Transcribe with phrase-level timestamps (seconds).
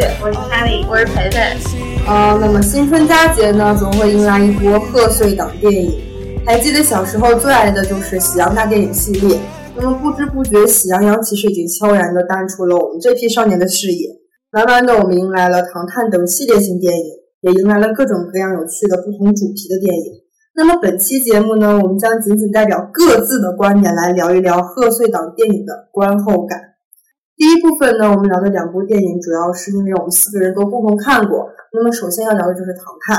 [0.00, 1.36] 我是茄茄，我是哈利，我是培培。
[2.08, 5.92] 呃，那么新春佳节呢，总会迎来一波贺岁档电影。
[6.46, 9.38] 还记得小时候最爱的就是《喜羊大电影》系列。
[9.76, 14.08] 那么不知不觉，《喜羊羊》其实已经悄然地淡出了我们这批少年的视野。
[14.50, 17.04] 慢慢的，我们迎来了《唐探》等系列性电影，
[17.42, 20.04] 也迎来了各种各样有趣的不同主题的电影。
[20.56, 26.58] 那么本期节目呢，我们将仅仅代表各自的观点来聊一聊贺岁档电影的观后感。
[27.40, 31.48] 第一部分呢，我们聊的两部电影，主要是因为我们四个人都共同看过。
[31.72, 33.16] 那么首先要聊的就是《唐探》。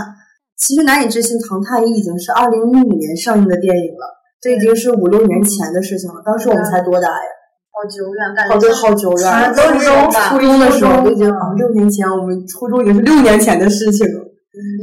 [0.55, 4.05] 其实难以置信，《唐探一》已经是二零一五年上映的电影了，
[4.39, 6.21] 这已经是五六年前的事情了。
[6.23, 7.29] 当时我们才多大呀？
[7.73, 14.21] 好久远，感觉好久好久远，初中初中初中的时候都已经啊六年前，我们初中已经是六年前的事情了。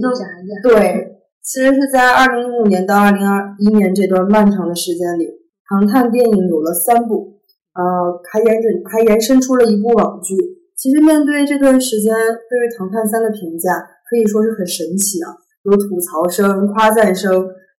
[0.02, 0.50] 那眨眼。
[0.66, 5.30] 对，其实是在二零一五年到二零二一年这段漫长的时间里，
[5.70, 7.37] 唐探电影有了三部，
[7.78, 7.84] 呃，
[8.26, 10.34] 还延伸还延伸出了一部网剧。
[10.74, 12.10] 其实面对这段时间
[12.50, 13.70] 对于《唐探三》的评价，
[14.10, 15.30] 可以说是很神奇啊，
[15.62, 17.30] 有吐槽声、夸赞声，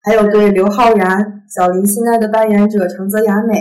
[0.04, 3.52] 还有对刘昊然、小林心奈的扮演者长泽雅美，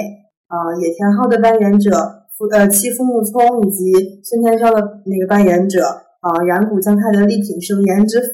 [0.48, 1.92] 啊、野田昊的扮演者
[2.38, 3.92] 福呃妻夫木聪，以及
[4.24, 5.84] 孙天少的那个扮演者
[6.20, 8.32] 啊、染谷将太的力挺声、颜值粉。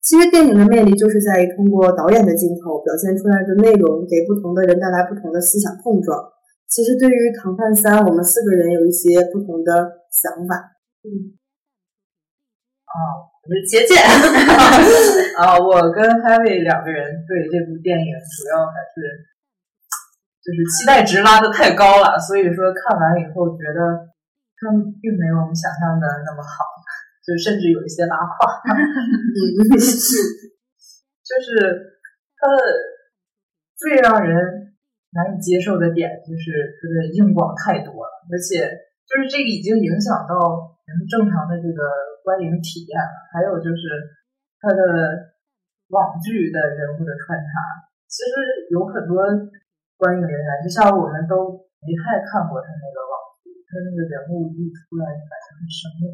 [0.00, 6.16] 其实电影的魅力就是在于通过导演的镜头表现出来的内容，给不同的人带来不同的思想碰撞。
[6.68, 10.76] 其实对于《唐探三》，我们四个人有一些不同的想法。
[11.06, 11.38] 嗯，
[12.84, 12.94] 啊
[13.46, 13.94] 我是茄茄。
[15.38, 19.30] 啊，我跟 Harry 两个人对这部电影主要还是
[20.42, 24.10] 就是期待值拉的太高了，所以说看完以后觉得
[24.58, 24.66] 它
[25.00, 26.66] 并没有我们想象的那么好，
[27.22, 28.42] 就甚至有一些拉胯。
[31.26, 32.02] 就是
[32.34, 32.58] 它的
[33.78, 34.65] 最让人
[35.16, 38.68] 难以接受的点就是它的硬广太多了，而且
[39.08, 41.80] 就是这个已经影响到人们正常的这个
[42.20, 43.16] 观影体验了。
[43.32, 43.82] 还有就是
[44.60, 45.32] 它的
[45.88, 47.48] 网剧的人物的穿插，
[48.04, 49.24] 其实有很多
[49.96, 56.12] 观影人员，就像我们都没太看过他那个网剧，他那个人物一出来就感觉很生硬，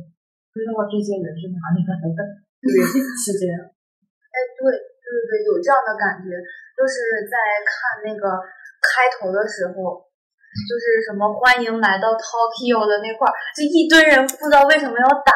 [0.55, 2.21] 不知道这些人是哪里来的。
[2.63, 2.71] 对，
[3.19, 3.59] 是这样。
[3.59, 6.31] 哎，对对对对，有这样的感觉，
[6.79, 7.35] 就是在
[7.67, 8.39] 看那个
[8.93, 10.05] 开头的时候，
[10.69, 15.33] 就是什么欢迎来到 Tokyo 的那块儿，就一堆人不知道为什么要打，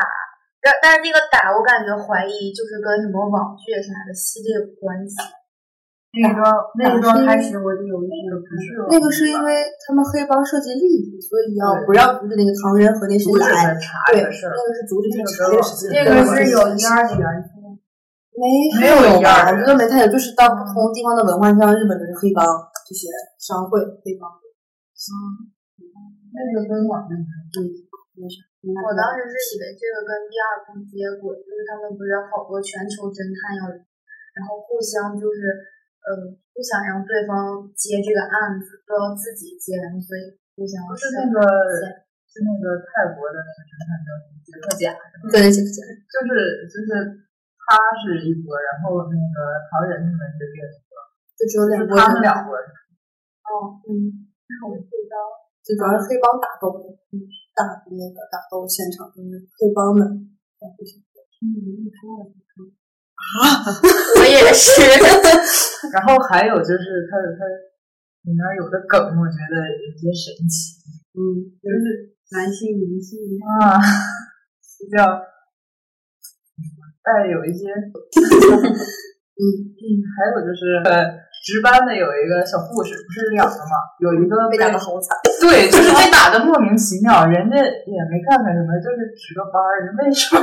[0.60, 5.16] 但但是那个打我感觉怀疑就是跟什么网剧啥的系列有关系。
[6.16, 6.40] 那个
[6.80, 9.52] 那一段开始我就有一些不是那个是因为
[9.84, 13.76] 他们黑帮涉及利益，所以要不让阻止那个唐人和那谁来
[14.08, 15.92] 对，那个是阻止他查这个事情。
[15.92, 17.60] 那个是有一二的元素，
[18.32, 18.48] 没
[18.80, 19.20] 没有？
[19.20, 22.40] 一二我觉得没太有，就是到不同地方的文化，像日本就是黑帮
[22.86, 23.10] 这些
[23.42, 24.30] 商会黑帮。
[26.32, 27.14] 那个跟网剧
[28.66, 33.68] 我当时是以为这个跟第二部接轨，就是他们不是好多全球侦探要，
[34.34, 35.52] 然后互相就是，
[36.02, 41.38] 呃，不想让对方接这个案子，都要自己接，然后所以互相不是那个
[42.26, 44.96] 是那个泰国的那个侦探叫什么杰克贾，
[45.30, 46.90] 对，这个就是就是
[47.68, 50.98] 他是一波，然后那个唐人他们是另一波，
[51.36, 52.64] 就只有两拨就是他们人两个人。
[53.46, 54.26] 哦，嗯，
[54.64, 55.14] 我不知道。
[55.62, 56.72] 就主要是黑帮打斗，
[57.12, 57.14] 嗯，
[57.54, 60.06] 打那个打斗现场就是黑帮的，
[63.16, 63.44] 啊。
[64.18, 64.80] 我也是。
[65.92, 67.44] 然后还有就是他他
[68.22, 70.78] 里面有的梗，我觉得有些神奇，
[71.14, 73.18] 嗯，就是男性女性
[73.60, 73.78] 啊，
[74.78, 75.02] 比较
[77.02, 79.82] 带有一些， 嗯嗯，
[80.14, 85.14] 还有就是呃，值班的有一个小护士，不是两个吗，有一个被打的好惨。
[85.38, 90.42] 对， 就是被打的莫名其妙，人家也没干干什么，就是值个班儿，人为什么？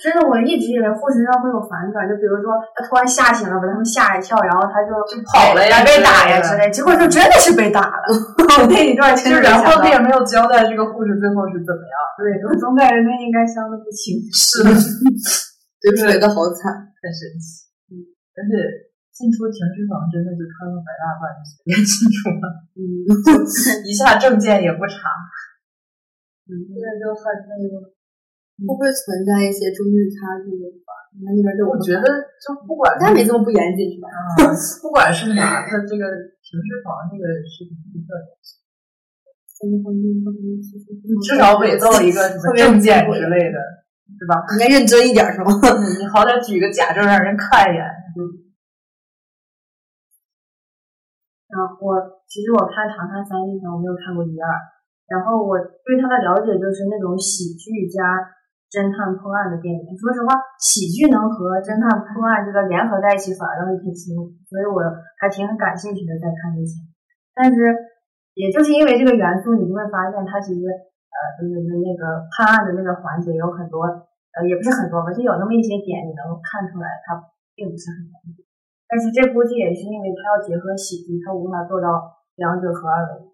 [0.00, 8.08] 真的，我一直以为护士上会有反转，就比如说他突然吓醒了，把他们吓一跳，然后他就就跑了呀被打呀之类结果就真的是被打了。
[8.72, 11.94] 那一段真就的没想到然后他也没有交代这个护士最后是怎么样。
[12.16, 14.16] 对，我总感觉那应该伤的不轻。
[14.32, 16.72] 是的，就锤的好惨。
[16.72, 17.68] 很神奇。
[17.92, 18.00] 嗯，
[18.32, 18.52] 而且
[19.22, 23.06] 进出停尸房真的就穿个白大褂就随便进出了，嗯，
[23.86, 24.98] 一下证件也不查。
[26.42, 27.94] 这个就很那个，
[28.66, 30.50] 会不会存在一些中日差距
[30.82, 31.06] 吧？
[31.22, 32.02] 那那边就我我觉得
[32.42, 34.10] 就不管应该没这么不严谨是吧？
[34.10, 34.50] 啊，
[34.82, 36.02] 不管是哪，他这个
[36.42, 38.26] 停尸房这个是挺独特的，
[41.22, 43.62] 至少伪造一个什么证件之类的，
[44.18, 44.42] 是吧？
[44.58, 45.54] 应该认真一点是吗？
[45.96, 47.86] 你好歹举个假证让人看一眼。
[51.84, 54.48] 我其实我看《唐探三》之前我没有看过一二，
[55.04, 58.00] 然后我对它的了解就是那种喜剧加
[58.72, 59.84] 侦探破案的电影。
[60.00, 64.80] 说实话，喜剧能和侦探破案这个联合在一起，反而让人挺吸引，所以我
[65.20, 66.80] 还挺感兴趣的在看这些。
[67.36, 67.56] 但是
[68.32, 77.20] 也就是因为这个元素，你就会发现它其实呃就是那个判案的那个环节有很多呃也不是很多吧，就有那么一些点你能看出来它
[77.52, 78.40] 并不是很严谨。
[78.92, 83.32] 但是这估计也是因为它要结合喜剧，它无法做到两者合二为一。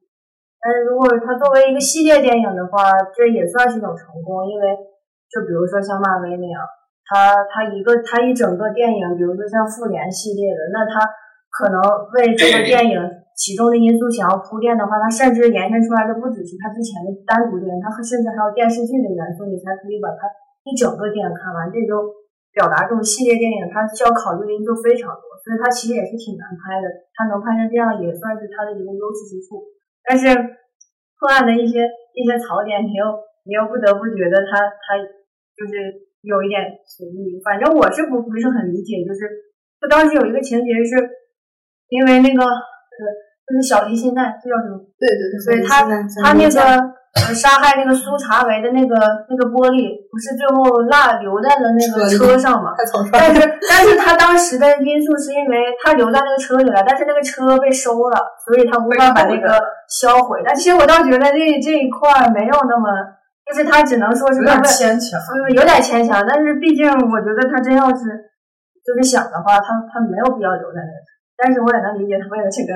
[0.63, 4.79] 但是如果它作为一个系列电影的话，这也算是一种成功，因为
[5.27, 6.63] 就比如说像漫威那样，
[7.11, 11.03] 它它一个它一整个电影，比如说像复联系列的，那它
[11.51, 11.83] 可能
[12.15, 12.95] 为这个电影
[13.35, 20.31] 其中的因素想要铺垫的话，它甚至延伸出来的不只是它之前的单独电影，它甚至还有电视剧的元素，你才可以把它
[20.63, 21.67] 一整个电影看完。
[21.75, 21.99] 这就
[22.53, 26.87] 表达这种系列电影，它需要考虑的因素非常多，所以它其实也是挺难拍的。
[27.15, 29.63] 它能拍成这样，也算是它的一个优势之处。
[30.03, 30.27] 但是
[31.19, 31.85] 破案的一些
[32.15, 33.05] 一些槽点，你又
[33.45, 34.97] 你又不得不觉得它它
[35.55, 37.41] 就是有一点随意。
[37.45, 39.29] 反正我是不不是很理解，就是
[39.79, 40.95] 他当时有一个情节是，
[41.89, 43.03] 因为那个呃
[43.47, 44.79] 就是小梨心奈，这叫什么？
[44.99, 45.83] 对对对，所以他
[46.23, 48.95] 他那个呃杀害那个苏查维的那个
[49.31, 52.75] 那个玻璃，不是最后落留在了那个车上嘛？
[53.13, 53.59] 但是。
[53.69, 59.55] 但是他当时的因素是因为他留在那个车里了，但是那个车被收了，所以他无法把那个
[59.87, 60.43] 销毁。
[60.45, 62.91] 但其实我倒觉得这这一块儿没有那么，
[63.47, 65.21] 就是他只能说是有点牵强。
[65.21, 68.03] 嗯，有点牵强，但是毕竟我觉得他真要是
[68.83, 71.07] 就是想的话，他他没有必要留在那里。
[71.39, 72.75] 但是我也能理解他为了这个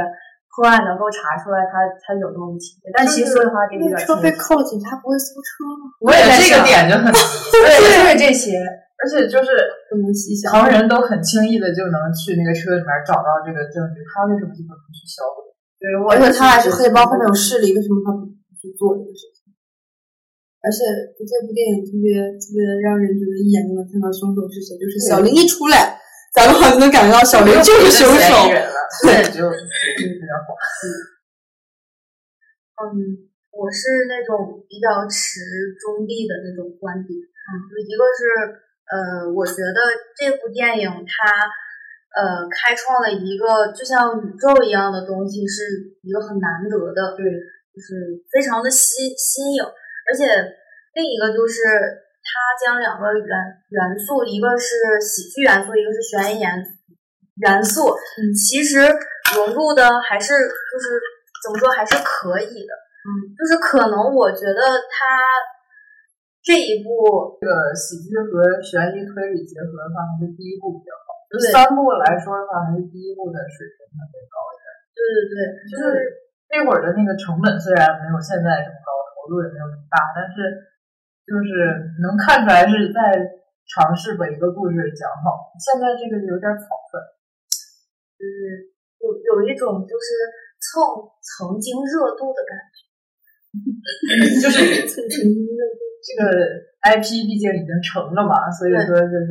[0.52, 4.28] 破案能够查出来他他有这么一情节，但其实说实话，这个车被。
[4.36, 5.88] 扣了，警察不会搜车吗？
[6.04, 7.08] 我也在这想，个点就很，
[7.52, 8.60] 对，就是这些。
[9.00, 9.50] 而且就是
[9.90, 10.52] 不能细想。
[10.52, 15.50] 旁人都很轻易的就能去那个车里面找到这个证据，他为什么就不去销毁？
[15.80, 18.28] 对，我而且他还是黑帮，后面有势力，为什么他不
[18.60, 19.50] 去做这个事情？
[20.62, 20.84] 而且
[21.18, 25.98] 这部电影特别特别让人觉得一眼就能看到凶手是谁，就是小林一出来，
[26.32, 28.48] 咱们好像能感觉到小林就是凶手。
[29.04, 29.62] 对，就就
[29.96, 30.52] 比较好。
[32.82, 35.40] 嗯，我是那种比较持
[35.80, 37.12] 中立的那种观点。
[37.12, 38.20] 嗯，就一个是
[38.88, 39.78] 呃，我觉得
[40.16, 41.12] 这部电影它
[42.14, 45.64] 呃开创了一个就像宇宙一样的东西，是
[46.02, 47.24] 一个很难得的，对，
[47.72, 50.26] 就是非常的新新颖，而且
[50.94, 51.62] 另一个就是
[52.22, 52.30] 它
[52.62, 53.34] 将两个元
[53.68, 56.48] 元素，一个是喜剧元素，一个是悬疑元
[57.42, 57.90] 元素，
[58.32, 58.78] 其实
[59.34, 61.02] 融入的还是就是
[61.42, 62.72] 怎么说还是可以的，
[63.02, 65.18] 嗯，就是可能我觉得它
[66.42, 71.14] 这一部这个喜剧和悬疑推理结合的话，还是第一部比较好。
[71.30, 74.66] 就对三部来说的话，还是第一部的水平特别高一点。
[74.92, 75.82] 对对对，就是
[76.52, 80.36] 那会儿的那个成本虽然没有现在这么高，投入也没有这么大，但是
[81.22, 81.48] 就是
[82.02, 83.14] 能看出来是在
[83.68, 85.54] 尝试把一个故事讲好。
[85.58, 86.98] 现在这个有点草率。
[88.18, 88.70] 就是
[89.02, 90.06] 有有一种就是
[90.62, 90.78] 蹭
[91.18, 92.86] 曾经热度的感觉。
[94.38, 96.22] 就是蹭曾经热度这个
[96.86, 99.30] IP 毕竟已经成了嘛，所以说就是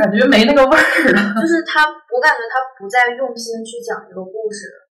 [0.00, 1.20] 感觉没那个味儿了。
[1.40, 4.85] 就是他，我感觉他不再用心去讲这个故事了。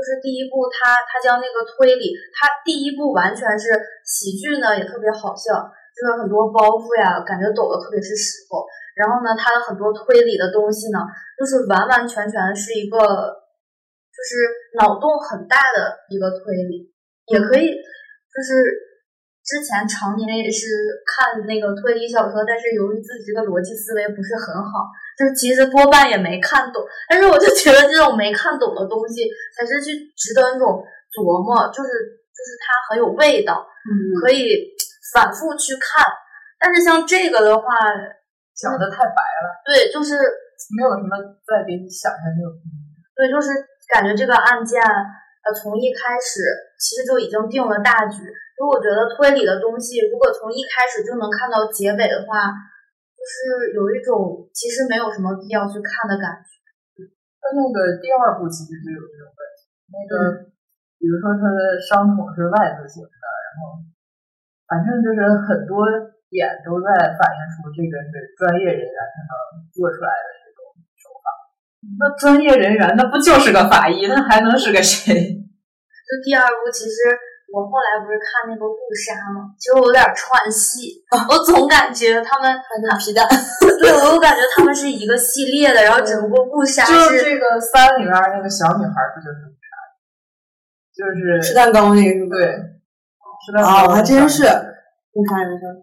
[0.00, 3.76] 就是第一部他他将那个推理，他第一部完全是
[4.08, 8.64] 喜剧呢，也特别好笑，就是很多包袱呀，感觉抖的特别是时候。
[8.96, 11.04] 然后呢，他的很多推理的东西呢，
[11.36, 14.48] 就是完完全全是一个就是
[14.80, 16.88] 脑洞很大的一个推理，
[17.28, 18.88] 也可以就是。
[19.40, 24.86] 之前常年也是看那个推理小说，但是由于自己这个逻辑思维不是很好，
[25.20, 26.80] 就是其实多半也没看懂。
[27.10, 30.80] 但是我就觉得这种没看懂的东西才是去值得那种
[31.12, 31.90] 琢磨，就是
[32.32, 33.92] 就是它很有味道，嗯，
[34.24, 34.72] 可以
[35.12, 36.00] 反复去看。
[36.58, 37.68] 但是像这个的话，
[38.56, 40.16] 讲的太白了，对，就是
[40.72, 42.80] 没有什么再给你想下去的空间。
[43.12, 43.52] 对，就是
[43.92, 46.40] 感觉这个案件，呃，从一开始
[46.80, 48.24] 其实就已经定了大局。
[48.56, 52.52] 所以我觉得推理的东西，如果从一开始就能看到结尾的话，
[53.20, 56.56] 就是有一种其实没有什么必要去看的感觉。
[57.36, 60.48] 他那个第二部其实就有这种问题，那个、
[60.96, 63.84] 比如说他的伤口是外字形的，然后
[64.64, 65.84] 反正就是很多
[66.32, 69.32] 点都在反映出这个是专业人员才能
[69.68, 70.60] 做出来的这种
[70.96, 71.28] 手法。
[72.00, 75.12] 那专业人员那不就是个法医，那还能是个谁？
[75.12, 76.96] 就第二部，其实
[77.50, 79.50] 我后来不是看那个误杀吗？
[79.58, 83.26] 其实我有点串戏，我总感觉他们， 还有皮蛋，
[83.80, 89.90] 对我有感觉他们是一个系列的，然后只不过误杀就是这个三里边那个小女孩儿不就是误杀的？
[90.94, 92.28] 就是吃蛋糕那个？
[92.30, 92.46] 对，
[93.44, 95.82] 吃蛋啊，糕还真是误杀人生。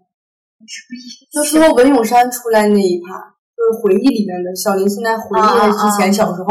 [1.30, 3.36] 就最后文咏珊出来那一趴，
[3.68, 6.48] 就是回忆里面的小林现在回忆了之前小时候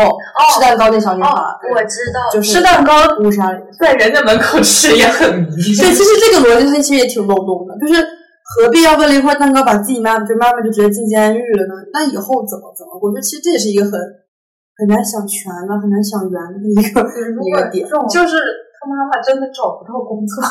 [0.54, 3.50] 吃蛋糕那小女孩，哦，我知道，就是吃蛋糕误杀。
[3.80, 5.50] 在人家门口吃也很迷。
[5.50, 11.74] 对，其实这个逻辑它其实也挺漏洞的，就是何必要为了一块蛋糕把自己妈妈就妈妈就直接进监狱了呢？
[11.92, 12.94] 那以后怎么怎么？
[13.02, 13.92] 我觉得其实这也是一个很
[14.78, 17.02] 很难想全了、很难想圆的一个
[17.42, 17.88] 一个点。
[18.10, 18.38] 就是
[18.78, 20.44] 他妈妈真的找不到工作，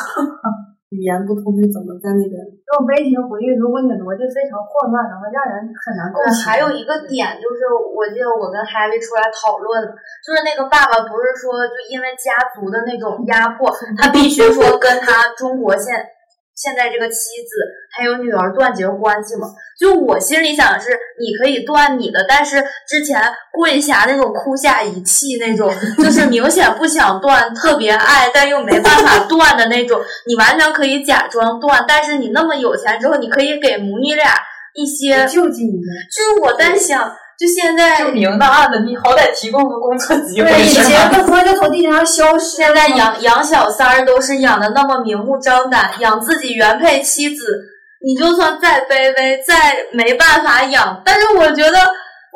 [0.89, 2.39] 语言不通是怎么在那边？
[2.63, 6.23] 这种悲情回忆，如果你的逻辑非常混乱的话，让人很难共。
[6.47, 9.83] 还有一个点就是，我记得我跟 Happy 出来讨论，
[10.23, 13.67] 就是那个爸爸不是说，就因为家族的那种压迫，
[13.99, 15.91] 他必须说跟他中国现
[16.57, 17.55] 现在这个妻子
[17.95, 19.47] 还有女儿断绝关系嘛？
[19.79, 23.21] 就我心里想的是，你可以断你的，但是之前
[23.51, 25.71] 桂霞那种哭下一气那种，
[26.03, 34.33] 就是明显不想断，特别爱但又没办法断的那种，你完全可以假装断，但是你那么有钱之后，你可以给母女俩
[34.73, 35.83] 一些救济你们。
[36.11, 41.17] 就是我在想，就现在就明的暗的，你好歹提供个工作机会对，以前吧？
[41.17, 42.57] 的婚就从地球上消失。
[42.57, 47.45] 现在养养小三儿都是养的那么明目张胆，养自己原配妻子，
[48.03, 51.77] 你就算再卑微，再没办法养，但是我觉得，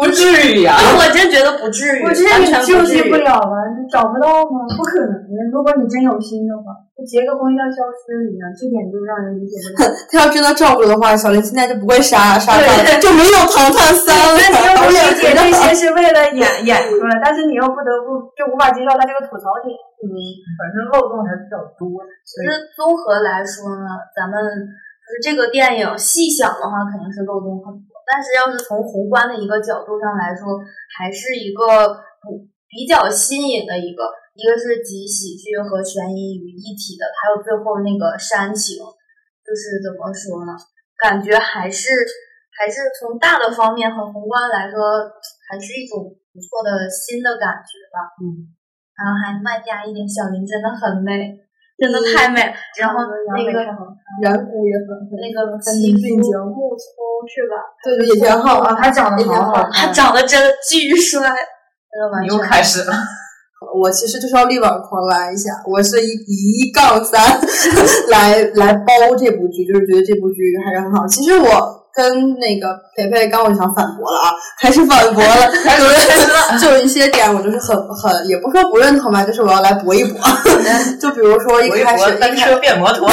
[0.02, 4.66] 不至于呀、 我真觉得不至于，我这完全你救济不了了啊，你找不到吗？
[4.74, 5.38] 不可能的。
[5.54, 9.94] 如果你真有心的话，就结个婚像消失一样，这点就让人理解不了。
[10.10, 14.34] 他要真的照顾的话，小林现在就不会杀杀他了，就没有唐探三了。
[14.42, 19.70] 那你又不理解这些是为了演演出来，但是你又不得不就无法接受他这个吐槽点。
[20.02, 22.10] 反正漏洞还是比较多的。
[22.26, 23.86] 其实综合来说呢，
[24.18, 24.34] 咱们
[25.12, 27.92] 就是这个电影细想的话，肯定是漏洞很多。
[28.08, 30.56] 但是要是从宏观的一个角度上来说，
[30.96, 31.68] 还是一个
[32.24, 34.08] 不比较新颖的一个，
[34.40, 38.80] 一个是集喜剧和悬疑于一体的，还有最后那个煽情，
[39.44, 40.56] 就是怎么说呢？
[40.96, 41.92] 感觉还是
[42.56, 44.80] 还是从大的方面和宏观来说，
[45.52, 46.00] 还是一种
[46.32, 48.16] 不错的新的感觉吧。
[48.24, 48.56] 嗯。
[48.96, 51.36] 然后还外加一点小林真的很美，
[51.82, 52.40] 真的太美。
[52.78, 53.02] 然后
[53.34, 53.60] 那个
[54.22, 56.86] 染骨也很那个很祈福俊杰，木聪
[57.26, 57.58] 是吧？
[57.84, 62.38] 对对也挺好啊，他长得也挺好好他长得真的巨帅，真的完你又。
[62.38, 62.94] 开始了，
[63.82, 67.20] 我其实就是要力挽狂澜一下，我是以以一杠三
[68.10, 71.08] 来来包这部剧，就是觉得这部剧还是很好。
[71.08, 80.20] 其实我跟那个培培刚我就想反驳了啊，还是反驳了 就是就有一些点我就是很很也不说不认同吧，就是我要来搏一搏。
[81.00, 83.10] 就比如说一开始单车变摩托，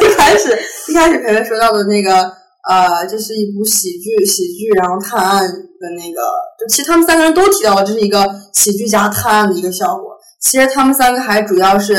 [0.00, 2.32] 一开始一开始培培说到的那个
[2.68, 6.22] 呃，这是一部喜剧，喜剧然后探案的那个，
[6.58, 10.14] 就其实他们三个人都提到了这是一个喜剧加探案的一个效果。
[10.40, 11.94] 其实他们三个还主要是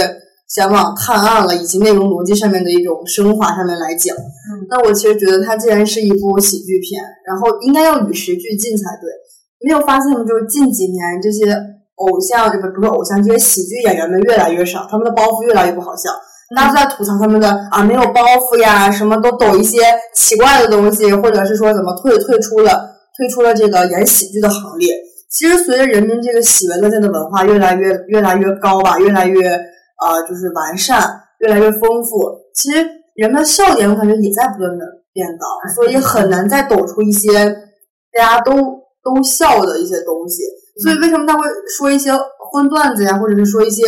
[0.48, 4.16] 想往探案了以及内容逻辑上面的一种升华上面来讲。
[4.16, 9.10] 嗯，那我其实觉得它既然是一部喜剧片，然后应该要与时俱进才对。
[9.66, 10.24] 没有发现吗？
[10.24, 11.52] 就是近几年这些
[11.96, 16.12] 偶像，不不是偶像，这些喜剧演员们越来越少，他们的包袱越来越不好笑。
[16.56, 19.80] 大家都在吐槽他们的啊没有包袱呀，什么都抖一些
[20.14, 24.94] 奇怪的东西，或者是说怎么退退出了退出了这个演喜剧的行列。
[25.32, 29.60] 其实随着人们这个喜闻乐见的文化越来越越来越高吧，越来越
[30.02, 31.08] 呃就是完善，
[31.40, 32.78] 越来越丰富，其实
[33.16, 37.32] 人们的笑点我感觉也在不断的变高，所以很难再抖出一些
[38.12, 38.54] 大家都
[39.04, 40.44] 都笑的一些东西。
[40.84, 41.42] 所以为什么他会
[41.78, 42.12] 说一些
[42.52, 43.84] 荤段子呀，或者是说一些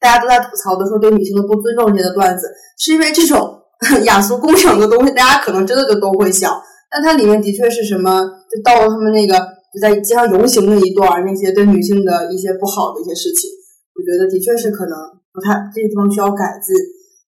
[0.00, 2.48] 大家都在吐槽的说对女性的不尊重这些的段子，
[2.78, 3.62] 是因为这种
[4.04, 6.60] 雅俗共赏的东西，大家可能真的就都会笑。
[6.90, 8.20] 但它里面的确是什么，
[8.50, 9.38] 就到了他们那个
[9.72, 13.50] 就在街上游行那一段，那些对女性的一些不好的一些事情，
[14.06, 14.94] 觉得的确是可能
[15.34, 16.70] 不太这个地方需要改进。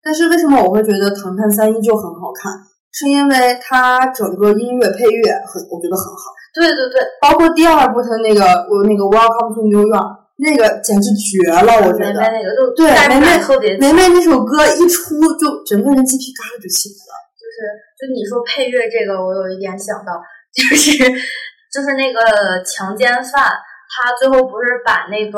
[0.06, 2.54] 但是为什么我会觉得《唐探三》依旧很好看？
[2.94, 6.34] 是因为它整个音乐配乐很，我觉得很好。
[6.54, 8.42] 对对对，包括第二部它那个
[8.72, 12.18] 我那个 Welcome to New York 那个简直绝了，我觉得。
[12.18, 17.14] 梅梅那个就对梅梅特别强梅梅那首歌一出，就整个人鸡皮疙瘩就起来了。
[17.38, 17.58] 就是
[18.00, 20.18] 就你说配乐这个，我有一点想到，
[20.56, 20.98] 就是
[21.70, 23.46] 就是那个强奸犯，
[23.92, 25.38] 他最后不是把那个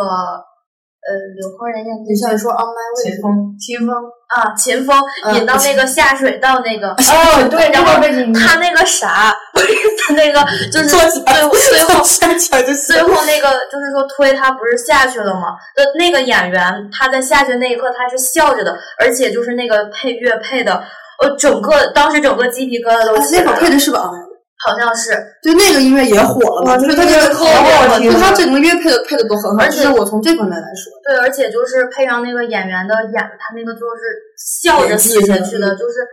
[1.00, 1.10] 呃
[1.42, 3.96] 有空人演的你像说 On My 秦 Way，风，秦风
[4.28, 7.94] 啊，秦风嗯引到那个下水道那个，哦，对，然后
[8.34, 10.40] 他那个啥，不是他那个
[10.72, 15.56] 就是最最后下场就最后那个就是说推他不是下去了吗？
[15.76, 20.84] 的那个演员他在下去那一刻他是笑着的，而且就是那个配乐配的，
[21.24, 24.12] 呃，整个当时整个鸡皮疙瘩都啊那会儿配的是吧？
[24.60, 25.12] 哎好像是，
[25.42, 30.92] 对那个音乐也火了嘛，哇就是他这个那个特好听就他整个乐配的配的都很好，而且我从这方面来说。
[31.02, 36.06] 对，而且就是配上那个演员的演的，他那个就是笑着死下去的，就是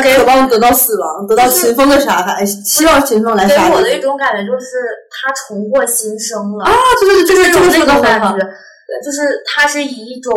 [0.00, 3.74] 给渴望得到死亡，得到秦风的杀害，希望秦风来给杀你。
[3.74, 4.66] 我的一种感觉就是
[5.10, 6.64] 他重获新生了。
[6.64, 8.38] 啊，对对对就是这种感觉，
[9.04, 10.32] 就是他是以一种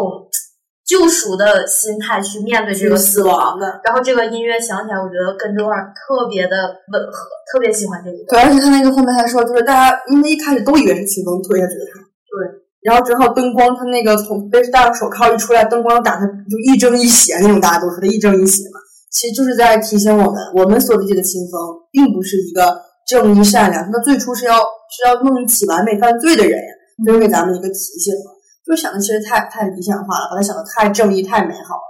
[0.86, 3.60] 救赎的心态去面对这个死亡。
[3.60, 3.82] 的。
[3.84, 6.56] 然后这个音乐响起来，我觉得跟这块儿特别的
[6.94, 8.46] 吻合，特别喜欢这个对，段。
[8.46, 12.62] 而且他那个后面还说，就是大家因为一开始都以为是秦风推下去的他，对。
[12.84, 18.80] 然后正好灯光，他那个从背着戴着手铐一出来，灯光打他就一正一邪那种，大家都说他一正一邪嘛。
[19.10, 21.60] 其实就是在提醒我们，我们所理解的秦风，
[21.92, 26.68] 并不是一个正义善良，他最初是要是要弄起完美犯罪的人呀，
[27.04, 28.35] 这是给咱们一个提醒嘛。
[28.66, 31.86] 就想的其实太太理想化了，把它想的太正义、太美好了。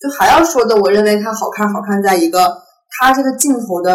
[0.00, 3.92] 就还要说的，我认为它好看，好看在一个它这个镜头的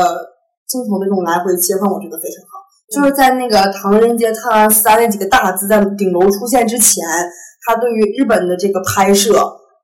[0.67, 2.59] 镜头的这种来回切换，我觉得非常好。
[2.89, 7.05] 就是在那个《唐人街探案三》那几个大字在顶楼出现之前，
[7.67, 9.33] 他对于日本的这个拍摄，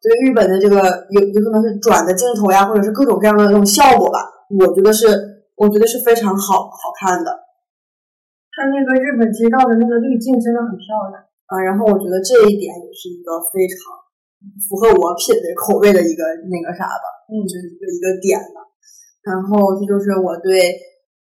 [0.01, 4.19] 对日本的这个有有可能是转的镜头呀，或者是各种各样的那种效果吧，
[4.59, 5.05] 我觉得是
[5.55, 7.31] 我觉得是非常好好看的。
[8.51, 11.21] 他那个日本街道的那个滤镜真的很漂亮。
[11.45, 13.77] 啊，然后我觉得这一点也是一个非常
[14.65, 18.65] 符合我品味口味的一个那个啥吧，嗯，就是一个一个点吧。
[19.21, 20.69] 然后这就是我对《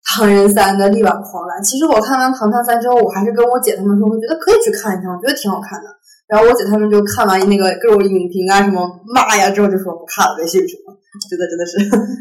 [0.04, 1.64] 唐人三》的力挽狂澜。
[1.64, 5.88] 其实我看完《唐探三》之后，我还是跟我姐他们说，我觉得可以去看一看，我觉得挺好看的。
[6.28, 8.84] 然后我姐他们就看完那个各种影评啊，什么
[9.16, 10.94] 骂呀之后就说不看了，没兴趣了。
[11.18, 11.74] 觉得真的是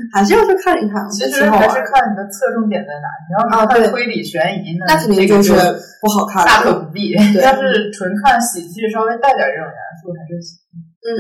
[0.09, 1.85] 还是要去看一看，其实还是。
[1.85, 3.07] 看你的侧重点在哪。
[3.29, 5.53] 你要看推理悬疑呢，那肯定就是
[6.01, 6.49] 不好看了。
[6.49, 7.12] 大可不必。
[7.12, 10.57] 对要是纯看喜剧，稍微带点这种元素，还是行。
[11.05, 11.12] 嗯，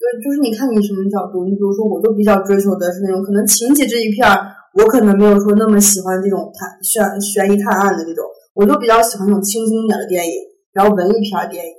[0.00, 4.40] 对，就是你看你什么角度，你比如说，我就比较追求的是那种可能情节这一片儿，
[4.80, 8.24] 我可能没有说那么喜欢这种探悬悬疑探案的这种，
[8.54, 10.32] 我就比较喜欢那种轻松一点的电影，
[10.72, 11.72] 然后文艺片儿电影，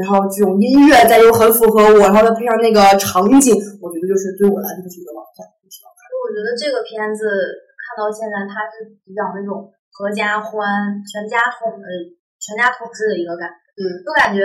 [0.00, 3.52] 然后这种音乐再又很符合我，然后再配上那个场景，
[3.84, 5.44] 我觉得就是对我来说就是一个网站。
[5.44, 7.28] 我觉得这个片子
[7.76, 11.84] 看到现在，它是比较那种合家欢、全家桶的、
[12.40, 13.60] 全家桶式的一个感觉。
[13.76, 14.44] 嗯，就感觉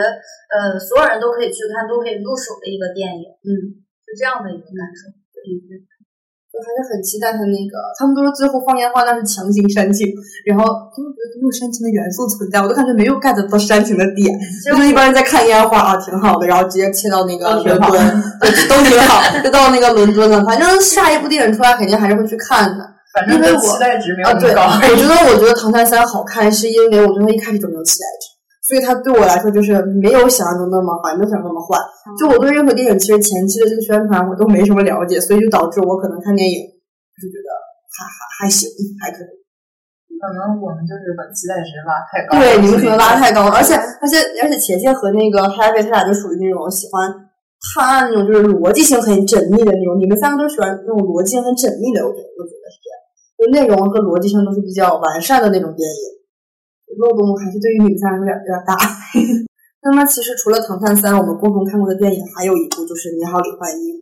[0.51, 3.27] 呃，所有人都可以去看，都可以入手的一个电影。
[3.43, 5.07] 嗯，是这样的一个感受。
[6.55, 10.07] 我还是很期待他那个，他们都说最后放烟花那是强行煽情，
[10.47, 14.31] 然后他们觉得没有煽情的元素存在，我都感觉没有 get 到煽情的点。
[14.63, 17.91] 就是一般人在看烟花啊，挺好的，然后直接切到那个伦敦，
[18.39, 20.45] 对，都挺好，就到那个伦敦了。
[20.45, 22.95] 反正下一部电影出来，肯定还是会去看的。
[23.13, 24.87] 反正因为我期待值没有啊，对，那么高。
[24.91, 28.34] 我觉得我觉得《唐探三》好看，是因为我觉得一开始就没有期待值，
[28.65, 31.77] 所以它对我来说就是没有想象中那么好，也没有想象中那么坏。
[32.17, 36.57] 就我对任何电影，其实前期的这个宣传我都没什么了解，所以就导致我可能看电影
[37.13, 37.49] 就是觉得
[37.93, 38.65] 还还还行，
[38.99, 39.29] 还可以。
[40.17, 42.41] 可能我们就是把期待值拉太高了。
[42.41, 47.05] 对，你们可能拉太高了，而且而且而且，前线和那个 Happy 他俩就属于那种喜欢
[47.61, 49.99] 探案那种，就是逻辑性很缜密的那种。
[49.99, 52.97] 你们三个都喜欢那种逻辑性很缜密的，我觉得我觉得是这样，
[53.37, 56.01] 就内容和逻辑性都是比较完善的那种电影。
[56.97, 58.75] 漏洞还是对于你们三个有点有点大。
[59.85, 63.95] 那么其实除了《唐探三》，我们共同看过的电影还有一部就是《你好，李焕英》。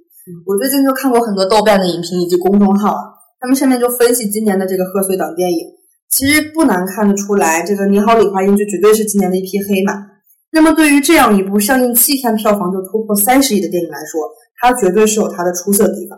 [0.47, 3.03] 我最近就看过很多豆瓣的影评以及公众号啊，
[3.39, 5.59] 他们上面就分析今年的这个贺岁档电影。
[6.09, 10.13] 其实不难看得出来，这个《你好，李焕英》就绝对是今年的一匹黑马。
[10.53, 14.21] 那么对于这样一部上映七天票房就突破三十亿的电影来说，
[14.61, 16.17] 它绝对是有它的出色地方。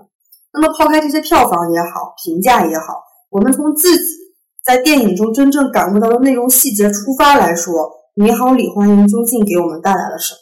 [0.53, 4.03] 那么抛开这些票房也好，评价也好，我们从自己
[4.65, 7.85] 在电影中真正感悟到的内容细节出发来说，
[8.17, 10.41] 《你好，李焕英》究竟给我们带来了什么？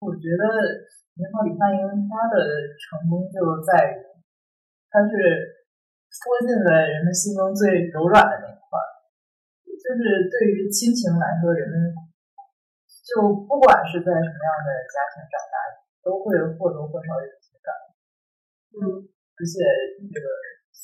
[0.00, 0.42] 我觉得
[1.12, 2.40] 《你好，李焕英》它的
[2.80, 3.36] 成功就
[3.68, 4.00] 在于，
[4.88, 5.12] 它是
[6.08, 8.88] 戳进了人们心中最柔软的那一块儿。
[9.68, 11.92] 就是对于亲情来说，人们
[13.04, 15.56] 就不管是在什么样的家庭长大，
[16.00, 17.92] 都会或多或少有一些感悟。
[18.72, 19.52] 嗯，而且
[20.08, 20.26] 这个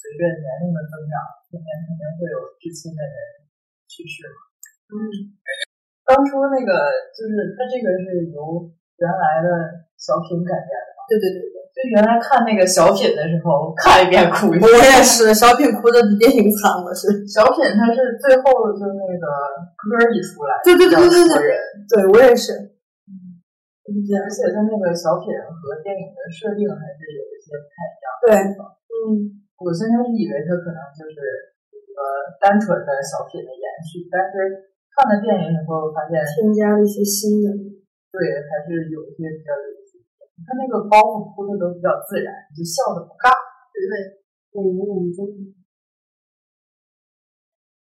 [0.02, 1.14] 随着年龄的增长，
[1.46, 3.14] 后面肯定会有至亲的人
[3.86, 4.50] 去世嘛。
[4.90, 4.98] 嗯，
[6.02, 8.66] 刚说那个就是它这个是由
[8.98, 14.66] 原来的小品改编的嘛，对对对对，就原来看那个小品的时候，看一遍哭一遍。
[14.66, 17.22] 我也是，小品哭的比电影惨，我是。
[17.30, 19.24] 小品它是最后就那个
[19.78, 21.38] 歌儿一出来，对对对对对
[21.86, 22.74] 对我也是。
[23.92, 28.06] 而且他那个小品和电影的设定还是有一些不太一样。
[28.24, 28.30] 对，
[28.88, 31.16] 嗯，我最开始以为它可能就是
[31.94, 32.02] 呃
[32.42, 37.48] 单纯的小品的延续，但是看了电影以后发现，添加了一些新的，
[38.10, 40.26] 对，还是有一些比较有意思的。
[40.34, 43.30] 你看那个包袱铺的都比较自然，就笑的不尬。
[43.72, 43.86] 对，
[44.50, 45.22] 对，有点真。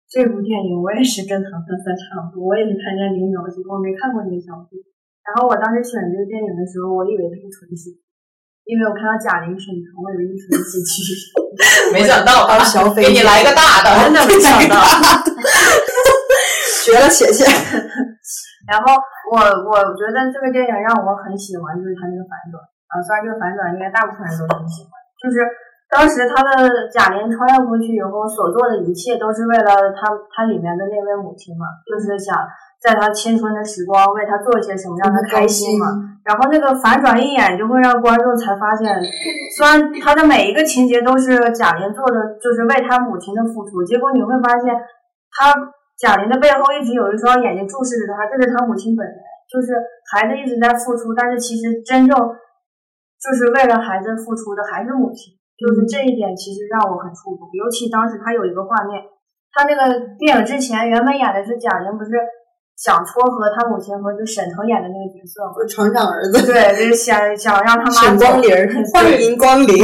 [0.08, 4.80] 这部电影我也是跟唐三三差不多，我也是看见零秒级我没看过那个小品。
[5.28, 8.07] 然后我当时选这个电影的时候，我以为它是纯喜剧，
[8.68, 11.16] 因为我看到贾玲身上，我以为是纯喜剧。
[11.96, 12.60] 没想到吧？
[12.68, 14.76] 小飞给你来个大的，真的没想到。
[16.84, 17.48] 绝了，姐姐。
[18.68, 18.92] 然后
[19.32, 22.60] 我我觉得这个电影让我很喜欢，就是它那个反转
[22.92, 24.92] 啊，虽然这个反转应该大部分人都很喜欢，
[25.24, 25.48] 就是
[25.88, 32.36] 当时他的贾玲穿越过去以后所做的一切，都是为了他他里面的那位母亲嘛，就是想
[32.82, 35.88] 在他青春的时光为他做一些什么，让他开心嘛。
[36.24, 38.94] 然后那个反转一眼就会让观众才发现，
[39.58, 44.74] 虽然他的每一个情节都是贾玲做的，就是为他母亲的付出，结果你会发现
[45.32, 45.74] 他。
[45.98, 49.18] 贾玲的背后一直有一双眼睛注视着他，这是他母亲本人。
[49.50, 49.74] 就是
[50.14, 55.34] 孩子一直在付出，但是其实真正就是为了孩子付出的还是母亲。
[55.58, 57.50] 就是这一点，其实让我很触动。
[57.58, 59.02] 尤其当时他有一个画面，
[59.50, 62.12] 他那个电影之前原本演的是贾玲不是
[62.78, 68.54] 想撮合他母亲和就沈腾演的那个角色我成长儿子，对，就是想想让他妈沈光临，
[68.94, 69.84] 欢迎光临。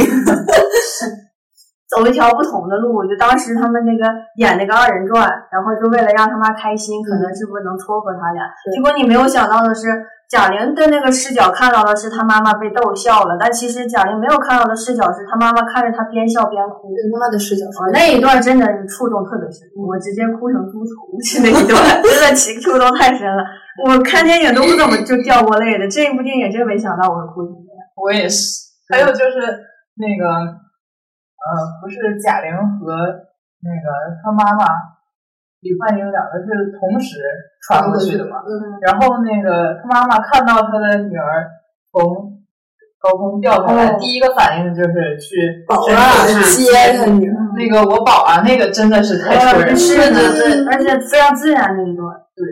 [1.90, 8.42] 走一条不同的路，就当时他们那个演那个二人转，然后就为了让他妈开心，可能是不是能撮合他俩？
[8.74, 9.86] 结果你没有想到的是，
[10.34, 16.90] 贾玲的那个视角看到的是她妈妈被逗笑了，但其实贾玲没有看到的视角是她妈妈看着她边笑边哭。
[17.12, 23.44] 妈妈的视角，那一段真的是触动特别深，我直接哭成猪头 去那一段，真的情触动太深了。
[23.86, 27.78] 我看电影都不怎么就掉过泪的，这一部电影真没想到我会哭成这样。
[27.94, 28.74] 我也是。
[28.90, 29.38] 还有就是
[29.94, 30.58] 那个。
[31.44, 33.86] 呃，不是贾玲和那个
[34.24, 34.64] 她妈妈
[35.64, 37.16] 李焕英两个是同时
[37.64, 38.44] 传过去的嘛？
[38.44, 38.76] 嗯。
[38.84, 41.48] 然后那个他妈妈看到他的女儿
[41.90, 42.36] 从
[43.00, 46.68] 高空掉下来，第一个反应就是去保啊接
[47.00, 47.36] 他女儿。
[47.56, 52.12] 那个我保啊，那个真的是太戳人了，是的，对，而且非常自然那一段。
[52.36, 52.44] 对，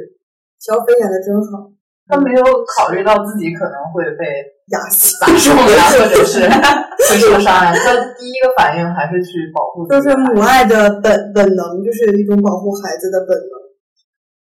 [0.58, 1.68] 小飞演的真好。
[2.08, 2.42] 他没有
[2.76, 4.26] 考虑到自己可能会被
[4.68, 6.40] 压死、打中呀，或者是
[7.08, 7.72] 会受伤呀。
[7.72, 9.86] 他第一个反应还是去保护。
[9.88, 13.61] 就是母爱的本本能，就是一种保护孩子的本能。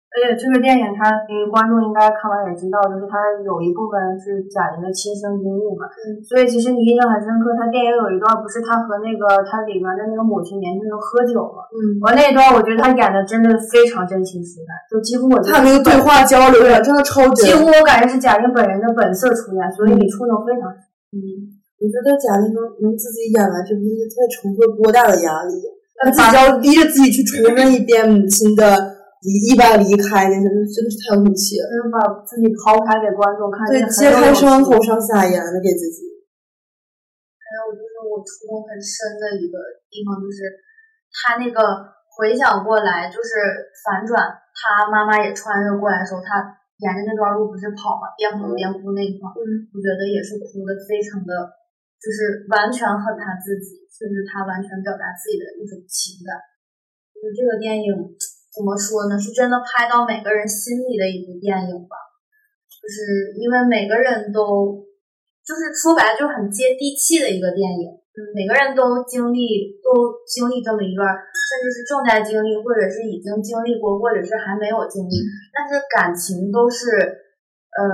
[0.10, 5.86] 而且这个电影，它因为观众应该看完也知道，就是它有一部分是贾玲的亲身经历嘛。
[5.86, 6.18] 嗯。
[6.26, 11.62] 所以其实你印象很深刻，他电影有一段不是他和那个他里面的那个母亲年轻时候喝酒嘛。
[11.70, 12.02] 嗯。
[12.02, 20.82] 完那一段，我觉得他演的真的非常真情实感，就几乎我他那个对话交流真的超几乎我感觉是贾玲本人的本色出演，所以你触动非常深。
[21.14, 21.22] 嗯。
[21.78, 25.54] 我觉得贾玲能能自己演完这部剧，在承受多大的压力？
[26.02, 28.98] 他自己要逼着自己去重温一遍母亲的。
[29.20, 31.68] 离一般离开，真的真的是太有勇气了。
[31.68, 36.08] 就是把自己抛开给观众看，对，揭开伤口上撒盐的给自己。
[37.36, 39.60] 还有就是我触动很深的一个
[39.92, 40.48] 地方，就是
[41.12, 41.60] 他那个
[42.16, 44.24] 回想过来，就是反转，
[44.56, 46.40] 他妈妈也穿越过来的时候，他
[46.80, 51.34] 沿着那段路不是跑嘛，边跑边哭那一块，我觉得也是哭的非常的，
[52.00, 56.40] 就是完全恨他自己，甚至他完全表达自己的一种情感。
[57.12, 57.92] 就是这个电影。
[58.50, 59.20] 怎么说呢？
[59.20, 61.96] 是真的拍到每个人心里的一部电影吧，
[62.68, 64.82] 就是因为每个人都，
[65.46, 67.94] 就是说白了就很接地气的一个电影。
[68.10, 75.14] 嗯，每个人都经历，都经历这么一段，甚至是正在经历，或者是已经经历过，或者是还没有经历，
[75.54, 76.90] 但是感情都是，
[77.70, 77.86] 呃，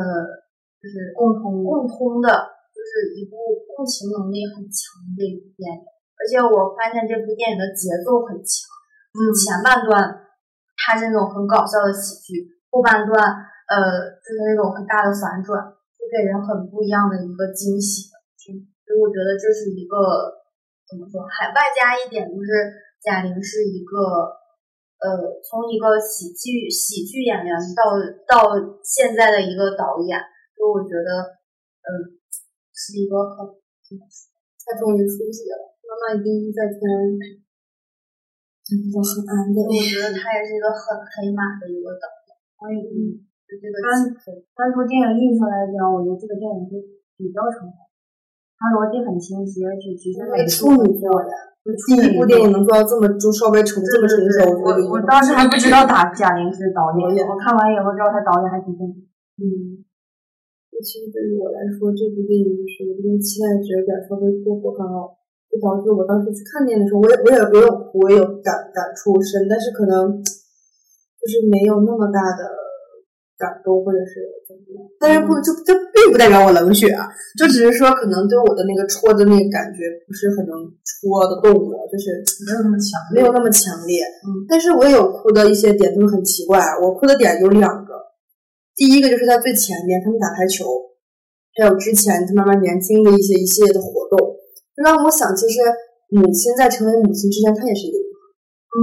[0.82, 2.32] 就是共通共通的，
[2.72, 3.36] 就是一部
[3.76, 5.84] 共情能力很强的一部电影。
[6.15, 8.65] 而且我发现这部电影的节奏很强，
[9.13, 10.25] 嗯，前半段。
[10.86, 15.58] 它是那种很搞笑的喜剧，后半段呃就是那种很大的反转，
[15.98, 18.13] 就给人很不一样的一个惊喜。
[18.38, 19.98] 所以我觉得这是一个
[20.86, 21.26] 怎么说？
[21.26, 22.69] 还外加一点就是
[23.02, 23.98] 贾玲是一个
[25.02, 27.98] 呃从一个喜剧喜剧演员到
[28.30, 28.54] 到
[28.86, 30.21] 现在的一个导演，
[30.54, 31.41] 所以我觉得
[31.82, 32.21] 嗯
[32.78, 33.50] 是一个很
[33.89, 34.30] 怎么说？
[34.62, 36.78] 他终于出息了，妈妈一定在天。
[38.65, 39.58] 真的很安慰。
[39.62, 42.34] 我觉得他也是一个很黑马的一个导演。
[42.58, 44.10] 我也嗯，就这个单
[44.58, 46.82] 单从电影艺术来讲，我觉得这个电影是
[47.13, 47.86] 比较成功。
[48.58, 51.30] 它逻辑很清晰，而且其实每处女座的，
[51.86, 54.56] 第一部电影能做到这么就稍微成这么成熟。
[54.63, 58.88] 我我当时还不知道贾贾玲是导演，我看完以后知道他导演还挺正。
[59.36, 59.84] 嗯，
[60.80, 65.19] 其实对于我来说，这部电影就是有点期待值有点稍微过过高，
[65.56, 72.44] 就导致我当时去看电影的时候，我也我也我有，我也有感感触深，但是可能就是没有那么大的
[73.39, 74.84] 感动或者是怎么样。
[75.00, 77.08] 但是不就这并不代表我冷血啊，
[77.39, 84.04] 就只是说可能对我的那个戳的那个感觉不是很能戳的动我，就是没有那么强，没有那么强烈。
[84.28, 86.60] 嗯，但是我也有哭的一些点，就是很奇怪。
[86.84, 87.96] 我哭的点有两个，
[88.76, 90.65] 第一个就是在最前面，他们打排球，
[91.56, 94.25] 还有之前他妈妈年轻的一些一系列的活动，就
[94.86, 95.58] 让我想，其实
[96.13, 98.06] 母亲在成为母亲之前，她也是一个女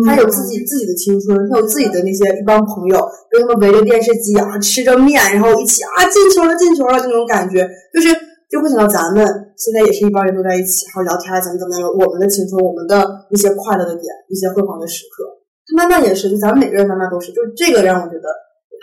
[0.05, 2.99] 孩，她有自己自己的青春，她有自己的那些一帮朋友，
[3.31, 7.63] 跟他们围着电视机啊，吃着面，然后一起啊进球了进球了这种感觉，
[7.95, 8.11] 就是
[8.51, 9.23] 就会想到咱们
[9.55, 12.99] 现在也是一帮人都在一起，然后聊天怎么怎么样，我们的青春，我们的
[13.31, 15.23] 一些快乐的点，一些辉煌的时刻。
[15.63, 18.27] 他妈妈也是，就咱们每个人妈妈都是，就是这个让我觉得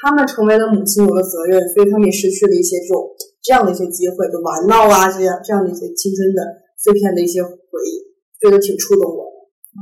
[0.01, 3.03] 他们成为了母亲有了责任，所以他们也失去了一些这种
[3.43, 6.39] 这样的一些机会，就玩闹啊这样这样的一些青春的
[6.81, 7.51] 碎片的一些回
[7.85, 7.91] 忆，
[8.39, 9.37] 觉得挺触动我的。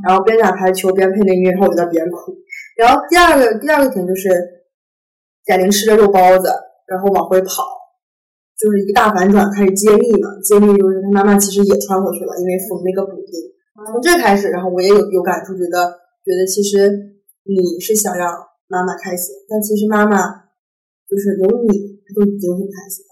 [0.08, 2.36] 然后边打排球边配那音乐，然后我就在边哭。
[2.78, 4.30] 然后第二个第二个点就是
[5.46, 6.50] 贾玲吃着肉包子，
[6.86, 7.64] 然后往回跑，
[8.60, 10.28] 就是一个大反转，开始揭秘嘛。
[10.44, 13.34] 揭秘就是她妈妈其实也穿回去了，因为缝那个补丁。
[13.94, 16.92] 从这开始，然后我也有有感触，觉得觉得其实
[17.46, 18.28] 你是想让
[18.68, 20.18] 妈妈开心，但其实妈妈
[21.08, 23.06] 就是有你她都已经很开心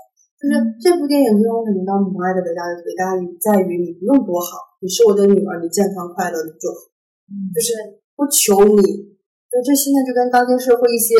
[0.49, 0.53] 了。
[0.53, 6.79] 就是这部电影最让我感觉到母爱的伟大的伟大于在于你不用多好，你是我的女儿，你健康快乐你就好，
[7.53, 7.73] 就是
[8.13, 8.81] 不求你。
[9.49, 11.15] 就这现在就跟当今社会一些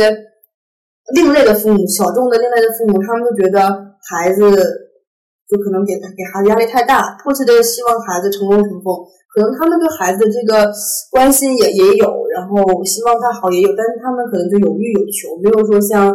[1.13, 3.61] 另类的父母，小众的另类的父母，他们就觉得
[4.11, 4.43] 孩子
[5.47, 10.67] 就可能给给孩子压力太大，迫切的希望孩子成功成功，可能他们对孩子这个
[11.11, 16.11] 关心也也有，然后希望他好也有，但是他们可能就有欲有求，没有说像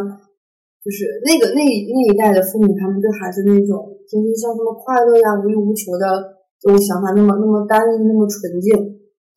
[0.81, 8.73] 就是那个那那一代的父母，他们对孩子那种天天像这么快乐呀、无欲无求的这种想法，那么那么单一、那么纯净，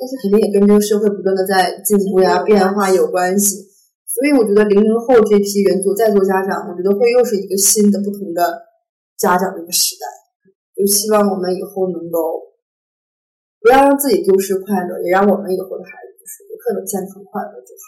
[0.01, 3.61] 但是肯定也跟这个社会不断的在进步呀、变化有关系。
[4.09, 8.63] 所以我觉得零零后这批人做在做家长，我觉得会又是一个新的不同的
[9.19, 10.07] 家长的一个时代。
[10.73, 12.57] 就希望我们以后能够
[13.61, 17.85] 不要让自己丢失快乐，也让我们以后的孩子就是有可能健康快乐就好。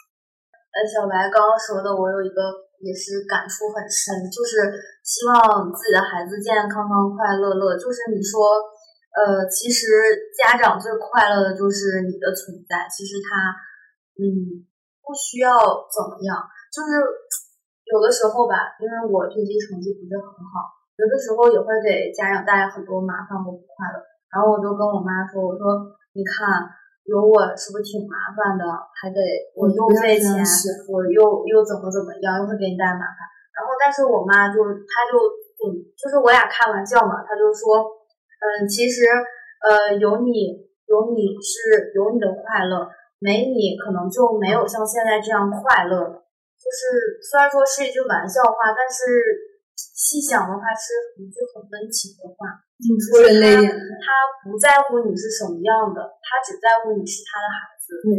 [0.70, 4.72] 呃，小白刚刚说的，我有一个也是感触很深，就是
[5.04, 7.76] 希望自己的孩子健健康康、快快乐乐。
[7.76, 8.60] 就是你说，
[9.12, 9.86] 呃，其实
[10.36, 12.88] 家长最快乐的就是你的存在。
[12.88, 13.54] 其实他，
[14.18, 14.64] 嗯，
[15.00, 15.54] 不需要
[15.88, 16.36] 怎么样，
[16.68, 17.00] 就是
[17.88, 24.02] 有的时候吧，因为我学习成绩不是很好，有的时候也会给家长带来很多麻烦和不快乐。
[24.34, 26.48] 然后我就跟我妈说，我说你看。
[27.06, 28.66] 有我是不是挺麻烦的？
[28.98, 29.18] 还得
[29.54, 30.42] 我又费钱，
[30.90, 33.18] 我又又怎么怎么样，又会给你带来麻烦。
[33.54, 35.14] 然后，但是我妈就她就
[35.62, 37.80] 嗯，就是我俩开玩笑嘛，她就说，
[38.42, 39.06] 嗯，其实
[39.62, 42.84] 呃有你有你是有你的快乐，
[43.18, 46.26] 没你可能就没有像现在这样快乐了。
[46.58, 49.06] 就是虽然说是一句玩笑话，但是
[49.96, 52.60] 细想的话是一句很温情的话。
[52.76, 53.80] 挺戳人泪点的。
[54.04, 54.04] 他
[54.44, 57.96] 不在乎你是什么样的，他只在乎你是他的孩子。
[58.04, 58.12] 对，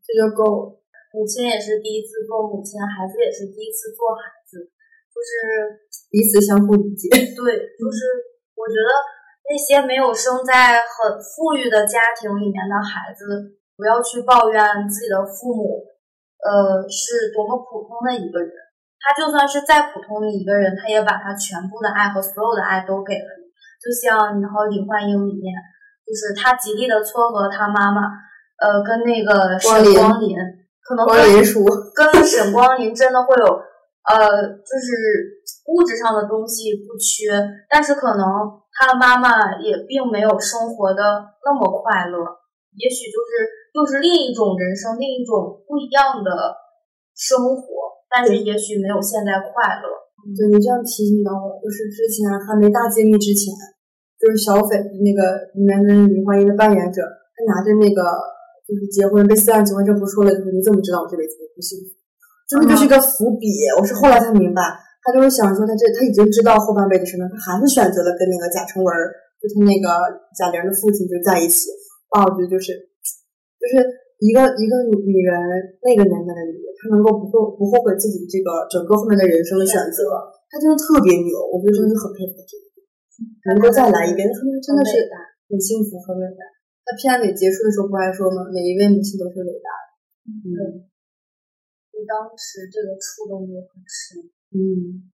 [0.00, 0.80] 这就够了。
[1.12, 4.72] 母亲也是第一次做母亲，孩子也是第一次做孩子，
[5.12, 5.36] 就是
[6.08, 7.12] 彼此相互理解。
[7.12, 7.44] 对，
[7.76, 8.00] 就是
[8.56, 8.90] 我觉得
[9.48, 15.84] 那些没有生在很富裕的家庭里面的孩子，不要去抱怨自己的父母，
[16.40, 18.52] 呃，是多么普通的一个人。
[19.08, 23.48] 他就算是再普通的一个人，他也把他全部的爱和所有的爱都给了你。
[23.80, 25.54] 就像你和李焕英里面，
[26.04, 28.02] 就是他极力的撮合他妈妈，
[28.60, 30.36] 呃，跟那个沈光林，
[30.84, 33.46] 可能跟跟沈光林真的会有，
[34.04, 34.18] 呃，
[34.60, 35.40] 就是
[35.72, 37.32] 物质上的东西不缺，
[37.70, 38.26] 但是可能
[38.76, 42.18] 他妈妈也并没有生活的那么快乐，
[42.76, 46.30] 也许就是又是另一种人生，另一种不一样的
[47.16, 49.86] 生活，但是也许没有现在快乐。
[50.36, 53.54] 对你这样提醒到我，就是之前还没大揭秘之前，
[54.20, 57.00] 就是小斐那个里面的李焕英的扮演者，
[57.32, 58.02] 他拿着那个
[58.66, 61.96] 就是结婚被四案结婚证不出来，就是你怎么知道我这辈子不幸福？
[62.48, 63.48] 真的就是一个伏笔。
[63.80, 64.60] 我是后来才明白，
[65.00, 68.92] 他就是想说他这他已经知道后半辈子什么，他还是选择了跟那个贾成文，
[69.40, 69.88] 就是那个
[70.36, 71.70] 贾玲的父亲就在一起。
[72.10, 72.72] 啊，我觉得就是
[73.56, 73.86] 就是
[74.18, 75.30] 一个一个女人
[75.82, 80.10] 那个年代的女人，她能够不后不后悔自己这个整个后面的人生的选择，
[80.50, 82.66] 她真的特别牛，我觉得真的是很佩服这个。
[83.50, 85.10] 能够再来一遍，真的是
[85.48, 86.42] 很幸福很伟大。
[86.86, 88.46] 那片尾结束的时候不还说吗？
[88.52, 89.94] 每一位母亲都是伟大的。
[90.26, 90.86] 嗯，
[91.94, 94.30] 你当时这个触动就很深。
[94.50, 95.10] 嗯。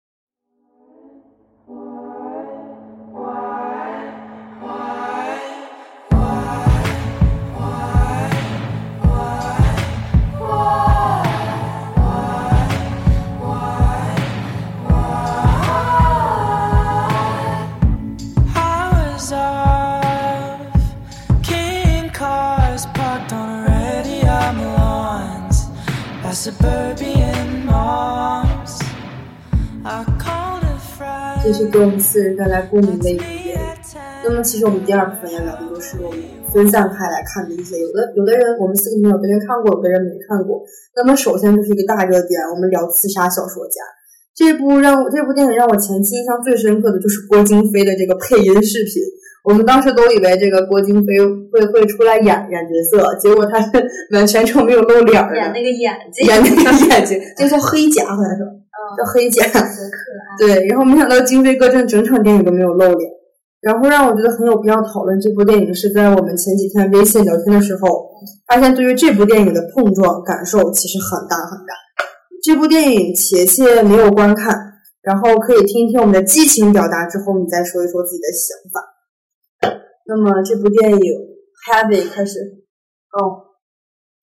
[26.42, 26.50] 这
[31.52, 33.62] 是给我们四人带来共鸣的一部电影。
[34.24, 36.18] 那么，其实我们第二部分要聊的都是我们
[36.52, 40.60] 分散开来看的一些，有的有的人我们四个里面有的人看过，有的人没看过。
[40.96, 43.80] 那么，首先就是一个大热点，我们聊《刺杀小说家》
[44.34, 49.00] 这部让我这部电影让我前期印象最深刻的就是郭京飞的这个配音视频。
[49.42, 51.18] 我们当时都以为这个郭京飞
[51.50, 53.68] 会会出来演演角色，结果他是
[54.12, 58.44] 完全程没有露脸儿的，演那个眼睛，演那个眼睛，这叫黑甲，好像是
[58.96, 59.42] 叫黑甲。
[59.44, 60.58] 多可爱。
[60.58, 63.10] 对，然后没想到京飞哥真整场电影都没有露脸，
[63.60, 68.06] 然后让我觉得很有必要讨论这部电影，是在我们前几天微信聊天的时候，
[68.46, 71.74] 发现对于这部电影的碰撞感受其实很大很大。
[72.44, 74.56] 这部电影且且没有观看，
[75.02, 78.91] 然后可以听一听我们的激情表达之后，你再说一说自己的想法。
[80.04, 80.98] 那么这部电影
[81.62, 82.66] ，Heavy 开始，
[83.14, 83.54] 哦，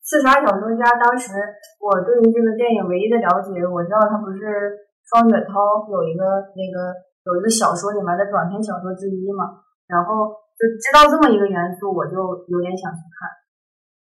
[0.04, 1.32] 刺杀小说家，当时
[1.80, 4.76] 我对于这个电影唯一的了解，我知道它不是
[5.08, 5.56] 双雪涛
[5.88, 6.92] 有一个那个
[7.32, 12.12] 有一个小说里面的短篇小说之一嘛，然后就知道这么一个元素，我就
[12.52, 13.32] 有点想去看。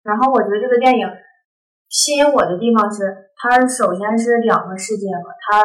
[0.02, 1.06] 然后我觉得这个电影
[1.88, 5.62] 吸引我的地方是，它首先是两个世界嘛，它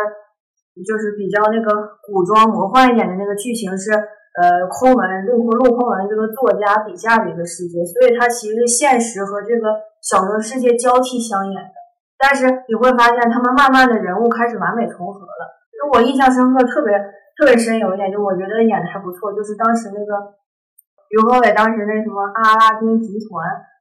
[0.86, 3.90] 就是比较那个古装魔幻一点的那个剧情是。
[4.34, 9.70] 呃，空文陆空陆空文这个作家笔下的一个世界，所以它其实现实和这个
[10.02, 11.78] 小说世界交替相演的。
[12.18, 15.44] 但是你会发现，他们慢慢的人物开始完美重合了。
[15.70, 16.98] 就我印象深刻，特别
[17.38, 20.34] 特别深有一点，就我觉得演的还不错，就是当时那个
[21.14, 23.38] 刘和伟当时那什么阿拉丁集团，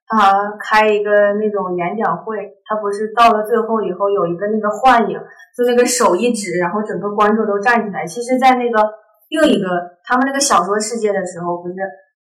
[0.07, 2.37] 他好像开一个那种演讲会，
[2.69, 5.17] 他不是到了最后以后有一个那个幻影，
[5.57, 8.05] 就那个手一指，然后整个观众都站起来。
[8.05, 9.01] 其实，在那个。
[9.33, 9.65] 另一个，
[10.05, 11.75] 他们那个小说世界的时候，不是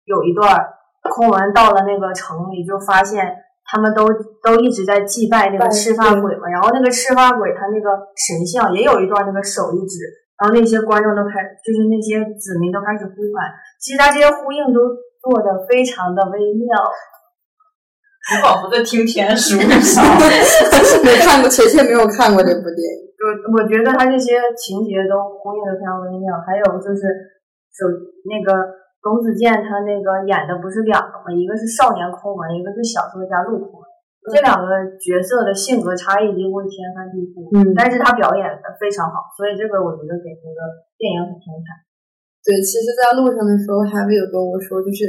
[0.05, 0.53] 有一段
[1.09, 3.25] 空文到了那个城里，就发现
[3.65, 4.05] 他们都
[4.45, 6.45] 都一直在祭拜那个赤发鬼嘛。
[6.53, 9.97] 然后那个赤发鬼他那个神像也有一段那个手一指，
[10.37, 13.49] 然后那些观众都开，就是那些子民都开始呼喊。
[13.81, 14.79] 其实他这些呼应都
[15.25, 16.69] 做的非常的微妙。
[18.21, 19.57] 我仿佛在听天书。
[21.03, 23.10] 没看过，确切没有看过这部电影。
[23.21, 27.05] 就我觉得他这些情节都呼应的非常微妙，还有就是
[27.69, 27.85] 首
[28.25, 28.49] 那个
[28.97, 33.85] 董子健他那个演的不是两个嘛，一个是少年空文，一个是小说家陆空文，
[34.33, 40.59] 这两个角色的性格差异几乎是天翻地覆，嗯但是他表演的非常好，所以这个我觉得给那个
[40.97, 41.77] 电影很添彩。
[42.41, 45.05] 对，其实，在路上的时候，还没有跟我说，就是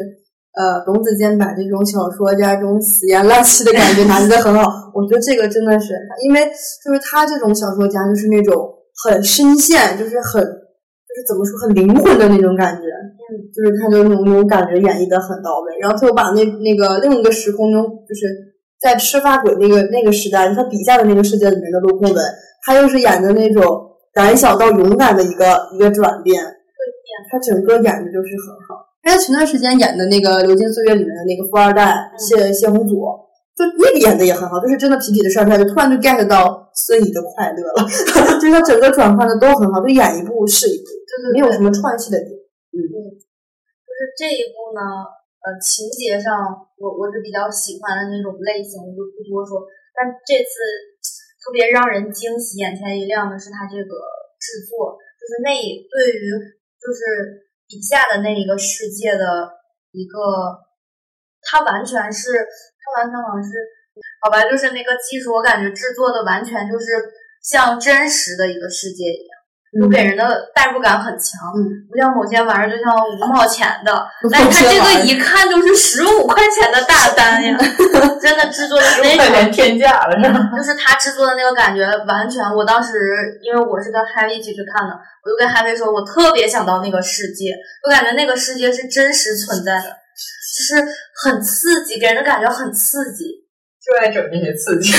[0.53, 4.68] 呃，董子健把这种小说家这种死言烂气的感觉拿捏的很好。
[4.94, 6.40] 我觉得这个真的是，因为
[6.85, 8.68] 就是他这种小说家，就是那种
[9.05, 12.83] 很深陷，就是很就是怎么说，很灵魂的那种感觉。
[12.83, 15.78] 嗯，就是他就那种那种感觉演绎的很到位。
[15.81, 18.26] 然后他又把那那个另一个时空中，就是
[18.81, 22.24] 在赤发鬼那个那个时代，他笔下的那个世界里面的陆空文，
[22.66, 23.62] 他又是演的那种
[24.12, 26.42] 胆小到勇敢的一个一个转变。
[27.31, 28.83] 他整个演的就是很好。
[29.02, 33.02] 他前段时间演的那个《流金岁月》里面的那个富二代谢谢宏祖，
[33.52, 37.84] 就那个演的也很好，就是真的痞痞的帅帅，就突然就 get 到孙怡的快乐了，
[38.40, 42.32] 就是他整个转换的都很好，就演一部是一部，就是没有什么串戏的点。
[42.72, 44.80] 嗯就是这一部呢，
[45.44, 46.32] 呃，情节上
[46.80, 49.60] 我我是比较喜欢的那种类型，我就不多说。
[49.92, 50.56] 但这次
[51.36, 53.92] 特别让人惊喜、眼前一亮的是他这个
[54.40, 56.33] 制作，就是那对于
[56.81, 59.52] 就是笔下的那一个世界的
[59.92, 60.16] 一个，
[61.50, 63.50] 它完全是它完全好像是
[64.22, 66.86] 好吧，就是那个技术，我感觉制作的完全就是
[67.42, 69.38] 像真实的一个世界一样。
[69.72, 77.56] 就给人的代入感很强，嗯不像某些玩意儿就像五毛钱的，但它这个一看就是十五块钱的大单呀，
[78.20, 80.50] 真的制作的非常快连天价了是吧？
[80.54, 84.92] 就是他制作的那个感觉，完全，我当时因为我是跟 Happy 一起去看的，
[85.24, 87.54] 我就跟 Happy 说，我特别想到那个世界，
[87.86, 89.96] 我感觉那个世界是真实存在的，
[90.53, 90.85] 就是
[91.25, 93.25] 很刺激，给人的感觉很刺激，
[93.81, 94.92] 就爱整这些刺激。
[94.92, 94.98] 就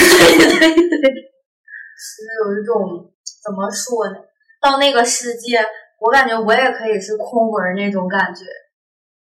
[2.10, 3.06] 是有一种
[3.46, 4.18] 怎么说呢？
[4.60, 5.62] 到那个世界，
[6.02, 8.44] 我感觉我也可以是空魂那种感觉，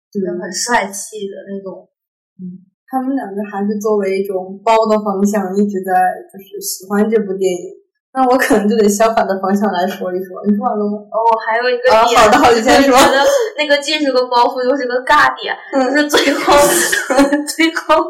[0.10, 1.90] 就是很帅气的那种。
[2.88, 5.92] 他们两个还是作为一种包的方向，一直在
[6.32, 7.83] 就是喜欢这部电影。
[8.16, 10.38] 那我可能就得相反的方向来说一说。
[10.45, 10.99] 你说完了吗？
[11.09, 13.26] 哦，还有一个啊点，好的好的你先说我觉得
[13.57, 16.53] 那个既是个包袱，又是个尬点，嗯就是最后
[17.47, 18.05] 最后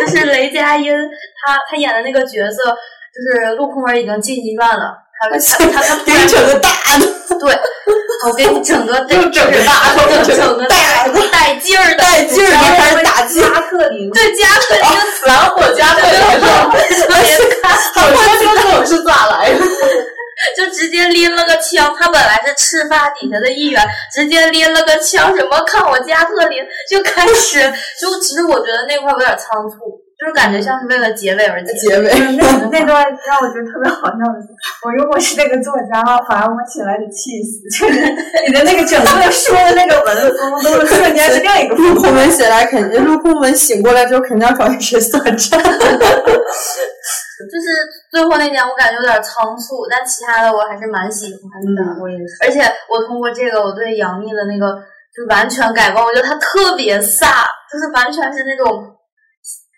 [0.00, 5.38] 就是雷佳音他他演的那个角色，就是陆空儿已经进医院了，他他
[5.70, 6.68] 他他突然给你整个大
[6.98, 7.54] 的，对，
[8.26, 13.40] 我给你整个得又整个大的，整个大的，带劲儿的带劲儿的开始打击。
[13.40, 14.84] 加特林，对加特林
[15.24, 16.10] 蓝火加特林
[16.70, 16.80] 别
[17.62, 17.72] 看。
[17.96, 19.58] 我说这种是咋来的？
[20.56, 27.60] 就直接拎了个枪，他本来是赤发底下的一员，直接拎了个枪，什么看我加特林，就开始，
[28.00, 29.76] 就其实我觉得那块儿有点仓促，
[30.20, 31.72] 就是感觉像是为了结尾而结。
[31.72, 34.52] 结尾， 那那段让我觉得特别好笑的是，
[34.84, 37.98] 我如果是那个作家，反而我起来得气死，就是
[38.46, 45.58] 你的那个整个说的那个文风都是瞬间是另一个风陆空文写来肯定，陆空门醒过来之后肯定要找谁算账。
[47.40, 47.72] 就是
[48.12, 51.40] 最后那点我感觉有点仓促，但其他的我还是蛮喜欢
[51.74, 51.80] 的。
[52.02, 52.36] 我也是。
[52.42, 54.76] 而且我通过这个，我对杨幂的那个
[55.16, 57.24] 就完全改观，我觉得她特别飒，
[57.72, 58.84] 就是完全是那种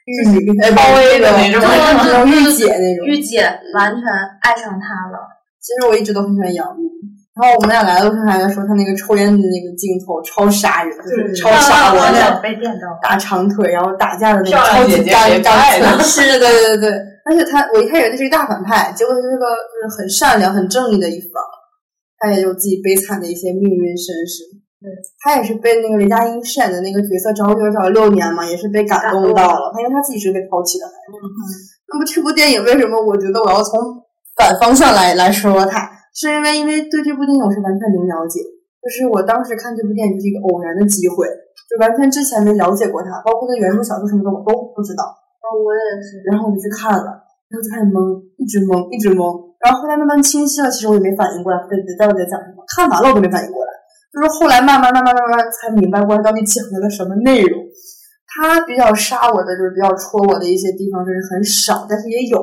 [0.05, 3.07] 御姐，哎，超 A 的那种那种御姐那种。
[3.07, 3.42] 御姐，
[3.74, 4.03] 完全
[4.42, 5.18] 爱上他了。
[5.61, 6.90] 其实我一直都很喜欢杨幂。
[7.34, 12.86] 然后我们俩来的路上还在说她那个抽烟的那个镜头超杀人，就是超杀我被电到。
[13.00, 16.24] 大长腿，然后打架的那个超级干干呢脆。
[16.26, 16.90] 是的，对对对。
[17.24, 21.42] 而且他，我一开始以为他是一个大反派，结果他是个就是很善良、很正义的一方。
[22.18, 24.44] 他也有自己悲惨的一些命运身世。
[24.83, 24.91] 对，
[25.22, 29.70] 他也是被那个雷佳音饰演的那个角色找找了六年嘛，也是被感动到了。
[29.72, 31.22] 他因为他自己是被抛弃的孩子。
[31.87, 33.78] 那么这部电影为什么我觉得我要从
[34.35, 35.89] 反方向来来说说它？
[36.12, 38.43] 是因为因为对这部电影我是完全零了解，
[38.83, 41.24] 就是我当时看这部电影是一个偶然的机会，
[41.70, 45.05] 就完全之前没了解过它，包括那原著小说什么的我都不知道。
[45.41, 46.20] 哦，我也是。
[46.28, 47.09] 然后我就去看了，
[47.49, 49.24] 然后就开始懵，一直懵，一直懵。
[49.64, 51.57] 然后后来慢慢清晰了，其实我也没反应过来，
[51.97, 52.61] 到底在讲什么。
[52.68, 53.72] 看完了我都没反应过来，
[54.13, 57.65] 就是后来慢慢慢慢慢慢才明白过来到底讲了个什么内容。
[58.29, 62.41] 他比较杀我的，就是比较戳我的一些地方，就是很少，但是也有。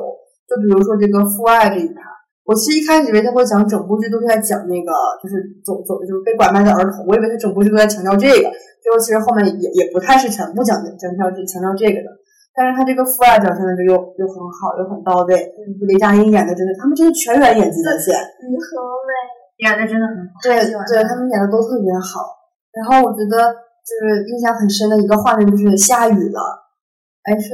[0.50, 2.02] 就比如说这个父爱这一趴，
[2.46, 4.90] 我其实一开始以为他会讲整部剧都是在讲那个，
[5.22, 8.50] 就是走走就是被拐卖的儿童，我以为他整部剧都在强调这个，
[8.82, 12.10] 最后其实后面也也不太是全部讲强调强调这个的。
[12.54, 15.38] 但是他这个父爱表现的就又又很好，又很到位。
[15.38, 18.14] 嗯雷佳音演的真的，他们真的全员演技在线。
[18.14, 19.14] 于和美
[19.60, 20.32] 演的真的很好。
[20.44, 22.26] 对对，他们演的都特别好。
[22.72, 23.52] 然后我觉得
[23.86, 26.40] 就是印象很深的一个画面就是下雨了，
[27.24, 27.50] 哎是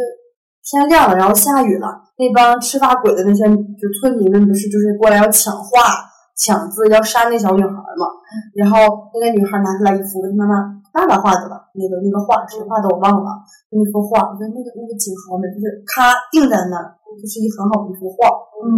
[0.63, 6.03] 天亮了，然后下雨了，那帮吃发鬼的那些就村民们不是就是过来要抢画、
[6.35, 8.05] 抢字，要杀那小女孩嘛。
[8.53, 8.77] 然后
[9.13, 13.31] 那个女孩拿出来一幅跟妈妈爸爸画的吧，那个那个画谁画的我忘了，
[13.71, 18.27] 就那幅画，我觉得那个那个景好美，就是咔定在那儿，就是一很好的一幅画，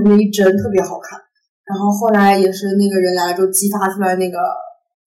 [0.05, 1.19] 那一帧特别好看。
[1.68, 4.39] 然后后来也是那个人来了之后激发出来那个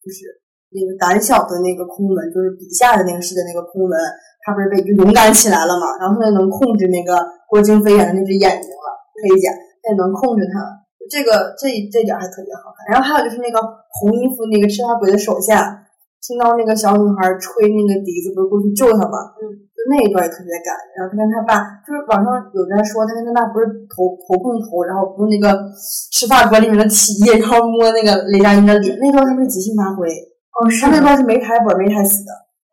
[0.04, 0.28] 就是
[0.70, 3.96] 那个胆小的那个空门，就是笔下的那个世界那个空门，
[4.44, 5.96] 他不是被就勇敢起来了嘛？
[5.98, 7.16] 然后他就能控制那个
[7.48, 8.88] 郭京飞演的那只眼睛了，
[9.24, 9.50] 黑甲，
[9.82, 10.60] 他也能控制他。
[11.10, 12.86] 这个这这点还特别好看。
[12.92, 13.58] 然后还有就是那个
[13.98, 15.82] 红衣服那个赤发鬼的手下，
[16.22, 19.32] 听到那个小女孩吹那个笛子，不是过去救她嘛？
[19.42, 19.42] 嗯，
[19.88, 20.82] 那一段也特别感人。
[20.98, 25.56] 然后他跟他爸，就是网上有人说他跟他爸不是头头碰头，然后不是那个
[26.12, 30.10] 赤发鬼里面的体液，然后摸那个雷佳音的脸，那段他们是即兴发挥。
[30.58, 32.30] 哦，是他那段是没台本没台词的，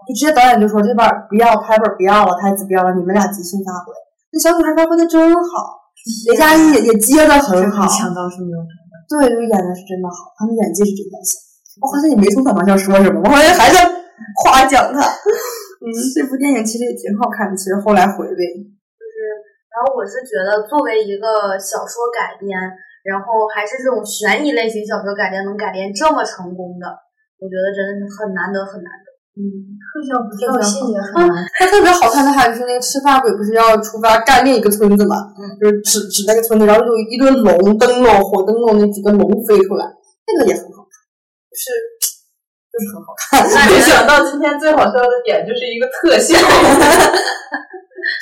[0.09, 3.93] 就直接导演就说这段不要台本不要了，台词不要了，你们俩即兴发挥。
[4.33, 5.87] 那小女孩发挥的真好，
[6.27, 8.59] 雷佳音也也接的很好，抢到是没有
[9.07, 11.39] 对，就是演的是真的好，他们演技是真的行。
[11.79, 13.87] 我好像也没从反方向说什么，我好像还在
[14.43, 14.99] 夸奖他。
[15.77, 18.41] 嗯，这部电影其实也挺好看的，其实后来回味，
[18.97, 19.15] 就是
[19.69, 22.57] 然后我是觉得，作为一个小说改编，
[23.05, 26.89] 然后还是这种悬疑类型小说改编能改编这么成功的，
[27.37, 29.07] 我觉得真的是很难得，很难得。
[29.37, 29.45] 嗯，
[29.77, 31.45] 特效不跳细节很难。
[31.61, 35.13] 它特别好看的还有就是那个赤发鬼不是要出发干另一个村子嘛，
[35.61, 39.85] 就是指指那个村子，然后就有一堆龙灯笼、火灯笼那几个龙飞出来，
[40.25, 40.89] 那个也很好看，
[41.53, 41.69] 就是
[42.77, 43.41] 就是很好看。
[43.73, 46.37] 没想到今天最好笑的点就是一个特效，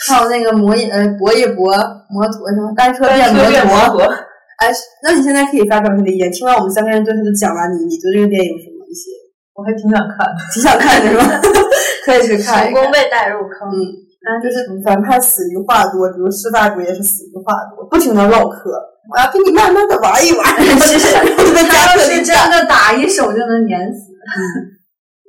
[0.08, 1.76] 还有那个摩野呃博一博
[2.10, 3.28] 摩托什么单车变
[3.68, 4.08] 摩托，
[4.64, 4.72] 哎，
[5.04, 6.32] 那你现在可以发表你的意见。
[6.32, 9.12] 听完我们三个人对他的讲完，你你对这个电影有什么一些
[9.54, 10.36] 我还挺想看的。
[10.54, 11.42] 挺想看的是吧？
[12.06, 12.64] 可以去看。
[12.64, 18.72] 成功被带入坑，嗯，就是反派死于话多，比如施大主也是死于话多，不停的唠嗑。
[19.12, 20.46] 我要跟你慢慢的玩一玩，
[20.82, 24.12] 其实 他要是真的打一手就能碾死。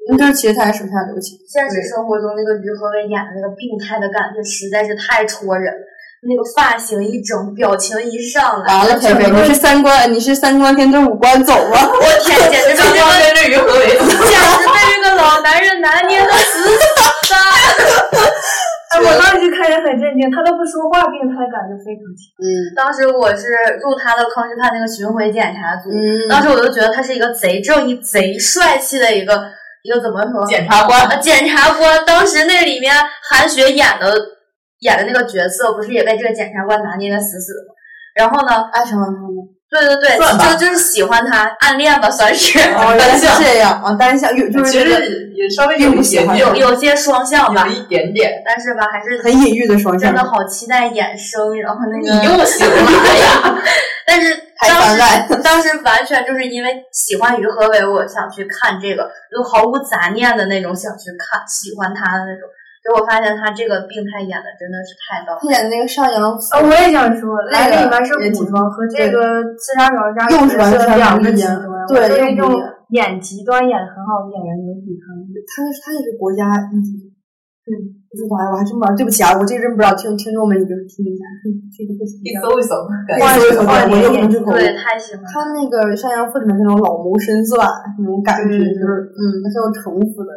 [0.09, 1.37] 那就是其实他还手下留情。
[1.53, 5.81] 现实生活中那个于和伟演的那个病态的感觉实在是太戳人了。
[6.29, 11.79] 那个发型一整，表情一上来，完了，培培，你是三观，你是三观跟着五官走吗？
[11.87, 17.37] 我天，简直被刚刚这个跟着于和伟走，简直被这个老男人拿捏的死死的。
[18.97, 22.33] 哎，我当时看也很震惊，他都不说话，病态感就非常强。
[22.41, 29.51] 嗯当时我是入他的坑，是看那个巡回检查组，嗯，当时我就觉得他是一个贼正义、贼帅气的一个
[29.83, 30.45] 一个怎么说？
[30.47, 32.05] 检察官呃检察官。
[32.07, 32.95] 当时那里面
[33.29, 34.13] 韩雪演的
[34.81, 37.75] 演的那个角色，不是也被这个检察官拿捏的死死的吗？
[38.17, 39.45] 然后呢，爱上了他吗？
[39.69, 42.59] 对对对，就就是喜欢他，暗恋吧，算是。
[42.59, 48.43] 哦，原来是 这样啊，单向有就是其这个实也稍微有一点点，有有些双向吧有，一点点。
[48.47, 53.59] 但是吧，还是很隐喻的双向真的，好期待衍生，然后那你个，又行了呀！
[54.07, 62.49] 但是当时当时完全就是因为喜欢于和伟，我想去看这个，就毫无杂念的那种想去看，喜欢他的那种。
[62.87, 65.43] 结果发现他这个病态演的真的是太到位。
[65.43, 71.59] 他演的那个上扬哦，我也想说，那个来这里面是古装和这个刺杀小家又是完全两个极端，
[71.91, 72.47] 对我觉得这
[72.95, 75.19] 演极端演的很好的演员能抵抗。
[75.51, 77.11] 他他也是国家一级。
[77.67, 78.95] 嗯，不知道呀，我还真不知道。
[78.95, 82.23] 对不起啊，我这真不知道，听听众们你就是听一下，听这个不行。
[82.23, 83.27] 你搜一搜，我
[83.99, 84.55] 又不是口。
[84.55, 85.27] 对，太喜欢。
[85.27, 87.67] 他那个《山羊赋》里面那种老谋深算
[87.99, 90.31] 那种感觉，嗯就是嗯，很有城府的。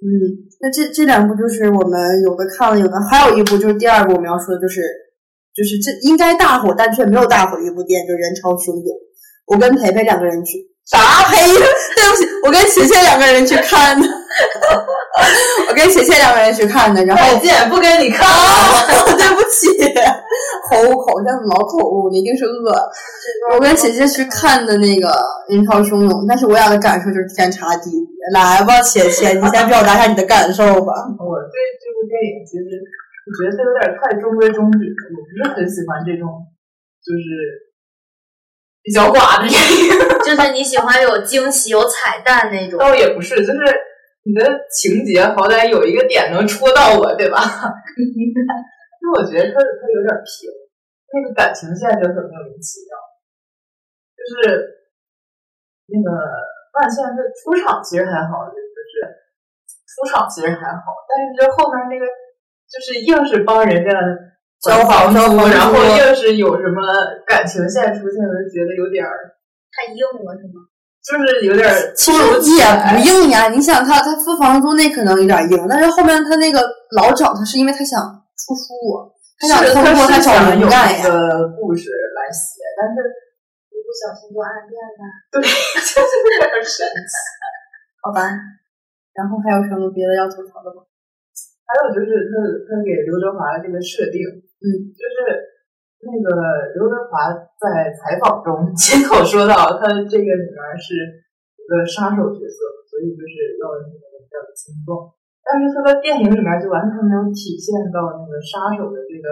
[0.00, 4.80] 嗯，那这这两部就是我们有的看了，有的还有一部就是第二部我们要说的就是
[5.54, 8.84] 就是这应该大火但却没有大火的一部电影，就是《人潮汹涌》。
[9.46, 10.98] 我跟培培两个人去，啥
[11.28, 11.36] 培？
[11.52, 14.06] 对不起，我跟琪琪两个人去看的。
[15.68, 18.34] 我跟琪琪两个人去看的，然后再见，不跟你看了。
[18.34, 19.66] 啊， 对不起，
[20.68, 22.72] 口误口像老口误，你一定是饿。
[23.54, 25.08] 我跟姐姐去看的那个
[25.48, 28.08] 《人潮汹涌》，但是我俩的感受就是天差地别。
[28.34, 30.92] 来吧，姐姐，你先表达一下你的感受吧。
[31.18, 32.64] 我对这部电影其实
[33.26, 36.28] 我觉得它有点太中规中矩了，我不是很喜欢这种
[37.02, 37.24] 就是
[38.82, 39.88] 比较寡的电影。
[40.24, 42.78] 就是你喜欢有惊喜、有彩蛋那种。
[42.78, 43.58] 倒也不是，就是
[44.22, 47.40] 你的情节好歹有一个点能戳到我，对吧？
[49.00, 50.48] 就我觉得他他有点平，
[51.12, 52.92] 那个感情线就很莫名其妙。
[54.12, 54.60] 就是
[55.88, 56.10] 那个
[56.76, 59.00] 万茜她出场其实还好，就是
[59.88, 62.04] 出场其实还好，但是这后面那个
[62.68, 63.90] 就是硬是帮人家
[64.60, 65.18] 交房租，
[65.48, 66.84] 然后硬是有什么
[67.26, 69.32] 感情线出现，我就觉得有点儿，
[69.72, 70.68] 太硬了是吗？
[71.00, 72.18] 就是有点儿其实
[72.56, 76.60] 也不硬呀，你想他他付房租那可能有点硬，但是后面他那个
[76.96, 77.98] 老找他是因为他想
[78.36, 79.08] 出书，
[79.40, 81.00] 他想是通过他是找想有灵感呀。
[81.02, 83.00] 那个故事来写，但是
[83.72, 85.02] 一不小心就暗恋了。
[85.32, 85.48] 对，就
[86.04, 87.14] 是有点神奇。
[88.04, 88.28] 好吧，
[89.16, 90.84] 然后还有什么别的要吐槽的吗？
[91.70, 92.34] 还有就是他
[92.68, 94.20] 他给刘德华的这个设定，
[94.60, 95.16] 嗯，就是
[96.00, 96.28] 那个
[96.74, 100.96] 刘德华在采访中亲口说到，他这个女儿是
[101.60, 105.12] 一个杀手角色，所以就是要那个比较轻重。
[105.44, 109.26] 但是他在电影里面就完全没有体现到那个杀手的这个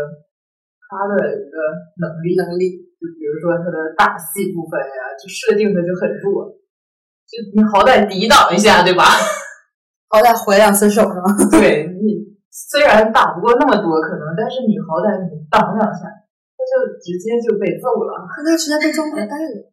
[0.88, 1.56] 他的一个
[2.00, 6.52] 能力，能力，就比如说他的打戏部分呀，就设定的就很弱，
[7.28, 9.04] 就你好歹抵挡一下，对吧？
[10.08, 11.28] 好歹回两次手是吗？
[11.52, 16.27] 对你虽然打不过那么多可能，但是你好歹你挡两下，他
[16.68, 18.28] 就直接就被揍了。
[18.28, 19.72] 他那个时间被装麻袋了。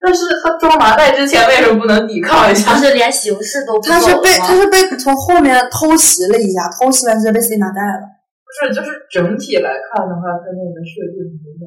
[0.00, 2.78] 但是他装麻袋之前为什么不能抵抗一下？
[2.78, 8.06] 就是连形式都不他是被他是被从后面偷袭了一下，偷袭完直接被塞麻袋了。
[8.46, 11.66] 不是，就是整体来看的话，他那个设定有点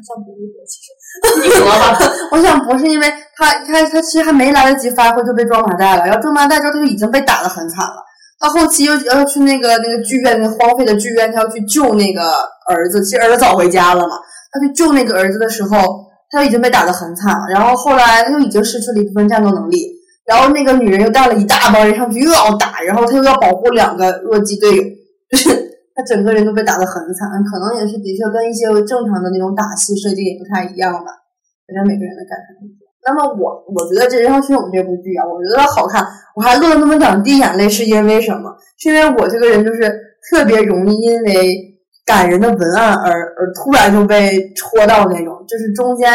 [0.00, 0.96] 像不是的，其实
[1.44, 1.92] 你说吧，
[2.32, 3.06] 我想不是因为
[3.36, 8.02] 他他他其实还没来得及发挥就被装麻袋了，然后装麻袋之后他就已经被打得很惨了。
[8.40, 12.22] 他后期又要去那个那个剧院，那荒废的剧院，他要去救那个
[12.68, 13.04] 儿子。
[13.04, 14.16] 其实儿子早回家了嘛，
[14.50, 15.76] 他去救那个儿子的时候，
[16.30, 17.46] 他就已经被打得很惨了。
[17.52, 19.92] 然后后来他又已经失去了一部分战斗能力，
[20.24, 24.82] 然后那个女人又带了一大帮人上去又要打，然后他又要保护两个弱鸡队友，
[25.30, 25.50] 就 是
[25.94, 27.28] 他整个人都被打得很惨。
[27.44, 31.12] 可能也是的确跟一些正常的那种打戏设定也不太一样吧。
[31.68, 32.89] 反正每个人的感受不一样。
[33.02, 36.04] 那么我我觉得这《人潮汹涌》这部剧啊，我觉得好看，
[36.36, 38.54] 我还落了那么两滴眼泪，是因为什么？
[38.76, 39.90] 是因为我这个人就是
[40.28, 41.48] 特别容易因为
[42.04, 46.12] 感人的文案而而突然就被戳到那种，就是中间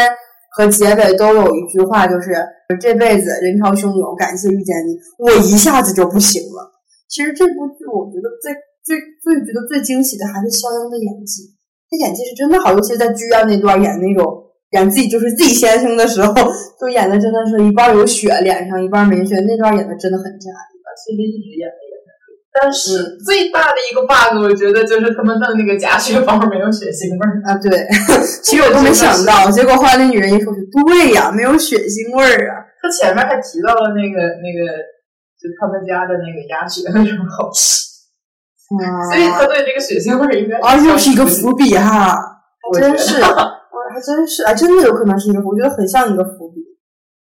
[0.56, 2.30] 和结尾都有一句话，就是
[2.80, 6.70] 这辈子人潮汹涌，感谢遇见你，我一下子就不行了。
[7.08, 11.50] 其实这部剧我觉得最最最觉得最惊喜的还是肖央的演技，
[11.90, 14.45] 他演技是真的好，尤其是在剧院那段演那种。
[14.70, 16.34] 演自己就是自己先生的时候，
[16.80, 20.50] 就演的真的是一半有血脸上，一半没血，那段演的真的很炸。
[20.96, 22.32] 心里一直演的也很好。
[22.56, 27.36] 但是最大的一个 bug，我觉得就是他们弄那个假血包没有血腥味儿。
[27.44, 27.84] 啊，对，
[28.42, 30.50] 其实我都没想到，结果后来那女人一说，
[30.88, 32.64] 对呀，没有血腥味儿啊。
[32.80, 34.72] 他前面还提到了那个那个，
[35.36, 37.76] 就他们家的那个鸭血为什么好吃，
[38.80, 42.16] 啊，所以他对这个血腥味儿应该啊，又是一个伏笔哈，
[42.72, 43.55] 真是，我
[43.96, 46.60] 还真是，哎，真的有可能是一个，我觉得很像一个伏笔。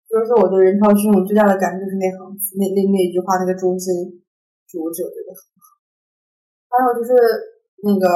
[0.08, 2.24] 就是说，我对人潮汹涌最大的感觉就是那行，
[2.56, 3.92] 那那那一句话，那个中心
[4.72, 5.76] 主旨，我觉得很好。
[6.72, 7.12] 还有就是
[7.84, 8.08] 那个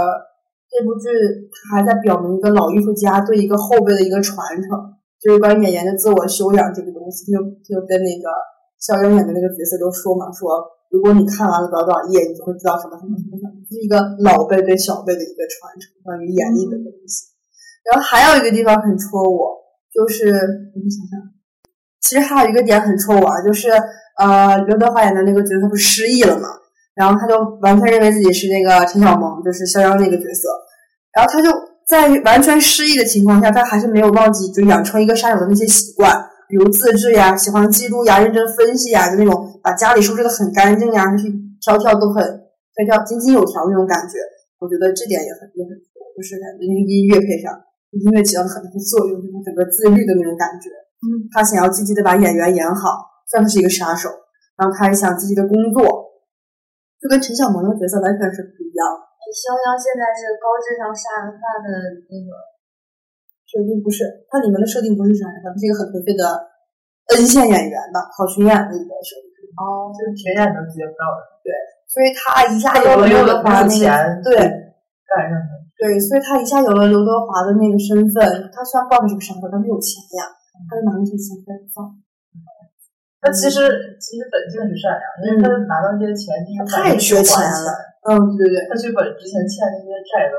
[0.72, 1.12] 这部剧，
[1.52, 7.28] 它还在表明一个老艺术家对一个后辈的一个传承，就是关于演员的自我修养这个东西。
[7.28, 8.32] 就就跟那个
[8.80, 17.36] 肖央演的那个角色都说嘛，说如果你看完了多少多少页，你就会知道什么什么什么什么，是一个老辈对小辈的一个传承，关于演绎的东西。
[17.90, 19.56] 然后还有一个地方很戳我，
[19.94, 21.20] 就是我想想。
[22.02, 23.70] 其实还有一个点很戳我，啊，就是
[24.20, 26.48] 呃，刘德华演的那个角色不是失忆了嘛，
[26.96, 30.48] 然后他就完全认为自己是那个陈小萌，就是肖央那个角色，
[31.14, 31.50] 然后他就
[31.88, 36.16] 在完全失忆的情况下，他还是没有忘记就养成一个杀手的那些习惯，
[36.48, 42.24] 比如自制呀，喜欢记录呀，认真分析呀，就那种把家里收拾的很干净呀，去条条都很
[42.76, 44.18] 条条井井有条那种感觉，
[44.60, 45.72] 我觉得这点也很也很
[46.16, 47.54] 就是感觉音乐配上
[47.92, 50.68] 音乐起到了很大的作用，就是整个自律的那种感觉。
[51.04, 54.10] 嗯，他想要积极的把演员演好，虽然他是一个杀手。
[54.58, 55.86] 然后他也想积极的工作，
[56.98, 59.06] 就跟陈小萌的角色完全是不一样的。
[59.30, 61.70] 肖央现在是高智商杀人犯的
[62.10, 62.34] 那个，
[63.46, 66.26] 设定不是，它里面的设定不是杀人犯，是一个很颓废的
[67.14, 69.30] N 线演员吧，跑巡演的一个设定。
[69.62, 71.54] 哦，就是巡演能接不到的，对
[71.86, 73.94] 所以他一下有了刘德华那个钱
[74.26, 75.54] 对干上的。
[75.78, 78.50] 对，所以他一下有了刘德华的那个身份。
[78.50, 80.26] 他虽然报的是个身份，但是有钱呀，
[80.66, 81.86] 他就拿那些钱开始放。
[83.22, 83.62] 他其实
[84.02, 87.70] 其实本性很善良，因为他拿到这些钱，第一太缺钱了。
[88.10, 90.38] 嗯，对对对，他去把之前欠的那些债都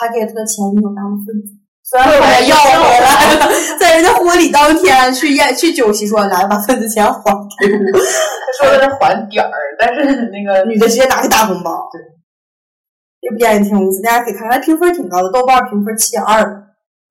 [0.00, 3.46] 还给他的前女友当了分子，虽然后来要回来了，
[3.78, 7.12] 在人家婚礼当天去宴去酒席说来把份子钱还
[7.60, 11.90] 给我，他说的是还点儿，但是那个女的直接拿个大红包。
[11.92, 12.00] 对，
[13.22, 16.42] 这部电影挺有意思，大家可以看看，它评分挺高的，豆瓣评分七点二，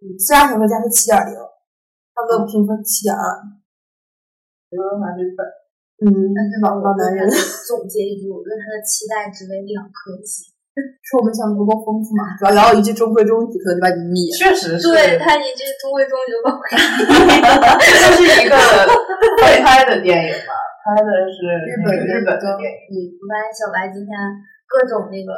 [0.04, 3.24] 嗯，虽然评分加是七点零，差不多评分七点二。
[4.76, 5.40] 刘德华这本
[6.04, 6.12] 嗯，
[6.60, 7.24] 老老男人，
[7.64, 10.52] 总结一句，我对他的期待值为两颗星。
[11.04, 12.36] 是我们想的不够丰富嘛？
[12.40, 14.28] 主要聊一句中规中矩，可能就把你灭。
[14.36, 16.76] 确实是，对他一句中规中矩把我给
[17.88, 18.56] 这是一个
[19.40, 20.52] 会拍的电影吧？
[20.84, 22.76] 拍的是日本日本的电影。
[22.88, 24.12] 嗯，我发现小白今天
[24.66, 25.32] 各种那个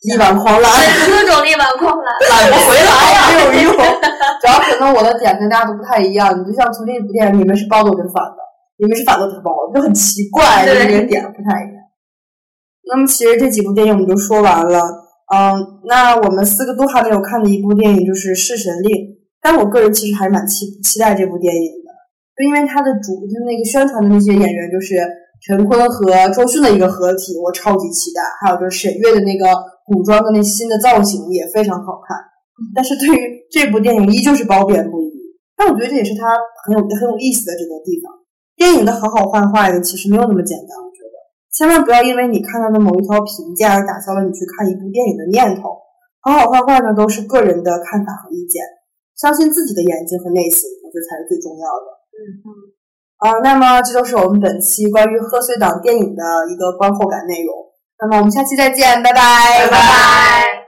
[0.00, 0.70] 力挽狂澜，
[1.06, 3.20] 各种力挽狂澜， 挽不回来呀，
[3.52, 3.76] 没有用。
[4.40, 8.40] 主要可能我的点跟大家都不太一样，你就像从这部电影，你们是包的，我是反的，
[8.78, 11.76] 你们是反的，我是包的，就很奇怪，就对这个点不太一样。
[12.88, 14.80] 那么其实这几部电影我们就说完了，
[15.34, 15.52] 嗯，
[15.84, 18.90] 那我们四个都还没有看的一部电影就是《弑神令》，
[19.42, 21.92] 但我个人其实还是蛮期期待这部电影的，
[22.40, 24.96] 就因为它的主它那个宣传的那些演员就是
[25.46, 28.20] 陈坤和周迅的一个合体，我超级期待。
[28.40, 29.46] 还有就是沈月的那个
[29.90, 32.14] 古装的那新的造型也非常好看，
[32.72, 35.10] 但是对于这部电影依旧是褒贬不一。
[35.58, 36.30] 但我觉得这也是它
[36.62, 38.08] 很有很有意思的这个地方。
[38.54, 41.16] 电影的好好坏坏呢，其实没有那么简单，我觉得。
[41.50, 45.74] 千万不要因为你看到的某一条评价而打消了你去看一部电影的念头。
[46.22, 48.62] 好好坏坏呢，都是个人的看法和意见，
[49.16, 51.88] 相信自己的眼睛和内心，我觉得才是最重要的。
[52.12, 52.48] 嗯嗯，
[53.24, 56.22] 啊，那么这就是我们本期关于贺岁档电影的
[56.52, 57.69] 一个观后感内容。
[58.00, 60.59] 那么我们下期再见，拜拜，拜拜。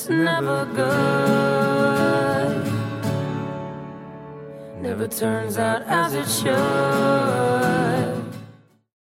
[0.00, 1.92] It's never good.
[4.80, 7.79] Never turns out as it should.